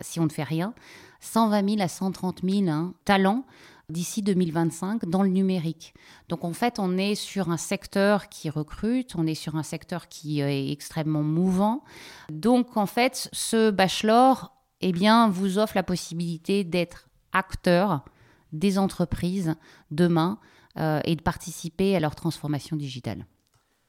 si 0.00 0.20
on 0.20 0.24
ne 0.24 0.30
fait 0.30 0.44
rien, 0.44 0.74
120 1.20 1.70
000 1.70 1.82
à 1.82 1.88
130 1.88 2.40
000 2.44 2.68
hein, 2.68 2.94
talents 3.04 3.44
d'ici 3.88 4.22
2025 4.22 5.06
dans 5.06 5.22
le 5.22 5.28
numérique. 5.28 5.94
Donc 6.28 6.44
en 6.44 6.52
fait, 6.52 6.78
on 6.78 6.96
est 6.96 7.14
sur 7.14 7.50
un 7.50 7.56
secteur 7.56 8.28
qui 8.28 8.50
recrute, 8.50 9.14
on 9.16 9.26
est 9.26 9.34
sur 9.34 9.56
un 9.56 9.62
secteur 9.62 10.08
qui 10.08 10.40
est 10.40 10.70
extrêmement 10.70 11.22
mouvant. 11.22 11.84
Donc 12.30 12.76
en 12.76 12.86
fait, 12.86 13.28
ce 13.32 13.70
bachelor 13.70 14.52
eh 14.80 14.92
bien, 14.92 15.28
vous 15.28 15.58
offre 15.58 15.76
la 15.76 15.82
possibilité 15.82 16.64
d'être 16.64 17.08
acteur 17.32 18.04
des 18.52 18.78
entreprises 18.78 19.54
demain 19.90 20.38
euh, 20.78 21.00
et 21.04 21.16
de 21.16 21.22
participer 21.22 21.96
à 21.96 22.00
leur 22.00 22.14
transformation 22.14 22.76
digitale. 22.76 23.26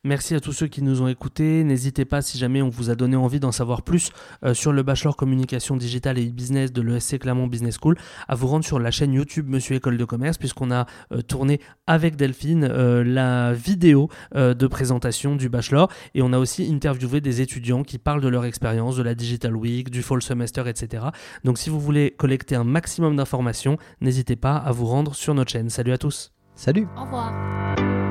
Merci 0.06 0.36
à 0.36 0.42
tous 0.42 0.52
ceux 0.52 0.68
qui 0.68 0.82
nous 0.82 1.02
ont 1.02 1.08
écoutés. 1.08 1.64
N'hésitez 1.64 2.04
pas, 2.04 2.22
si 2.22 2.38
jamais 2.38 2.62
on 2.62 2.68
vous 2.68 2.90
a 2.90 2.96
donné 2.96 3.16
envie 3.16 3.40
d'en 3.40 3.54
savoir 3.54 3.84
plus 3.84 4.12
euh, 4.44 4.54
sur 4.54 4.74
le 4.74 4.84
bachelor 4.84 5.16
communication 5.16 5.78
digitale 5.78 6.20
et 6.20 6.28
e-business 6.28 6.74
de 6.74 6.82
l'ESC 6.82 7.20
Clermont 7.20 7.48
Business 7.48 7.78
School, 7.82 7.96
à 8.28 8.36
vous 8.36 8.48
rendre 8.48 8.66
sur 8.66 8.80
la 8.80 8.92
chaîne 8.92 9.14
YouTube 9.14 9.48
Monsieur 9.48 9.78
École 9.78 9.96
de 9.96 10.04
Commerce, 10.04 10.38
puisqu'on 10.38 10.72
a 10.72 10.88
euh, 11.14 11.22
tourné 11.22 11.62
avec 11.88 12.18
Delphine 12.18 12.68
euh, 12.70 13.02
la 13.06 13.54
vidéo 13.54 14.10
de 14.34 14.68
présentation 14.68 15.38
du 15.38 15.48
bachelor. 15.48 15.90
Et 16.16 16.22
on 16.22 16.34
a 16.34 16.38
aussi 16.38 16.70
interviewé 16.70 17.22
des 17.22 17.40
étudiants 17.40 17.84
qui 17.84 17.98
parlent 17.98 18.22
de 18.22 18.28
leur 18.28 18.44
expérience, 18.44 18.98
de 18.98 19.04
la 19.04 19.16
Digital 19.16 19.56
Week, 19.56 19.90
du 19.90 20.02
Fall 20.02 20.22
Semester, 20.22 20.64
etc. 20.68 21.06
Donc 21.46 21.58
si 21.58 21.70
vous 21.70 21.80
voulez 21.80 22.12
collecter 22.12 22.56
un 22.56 22.66
maximum 22.66 23.16
d'informations, 23.16 23.78
n'hésitez 24.02 24.36
pas 24.36 24.58
à 24.58 24.72
vous 24.74 24.86
rendre 24.86 25.16
sur 25.16 25.34
notre 25.34 25.52
chaîne. 25.52 25.70
Salut 25.70 25.94
à 25.94 25.98
tous. 25.98 26.34
Salut. 26.56 26.88
Au 26.98 27.04
revoir. 27.04 28.03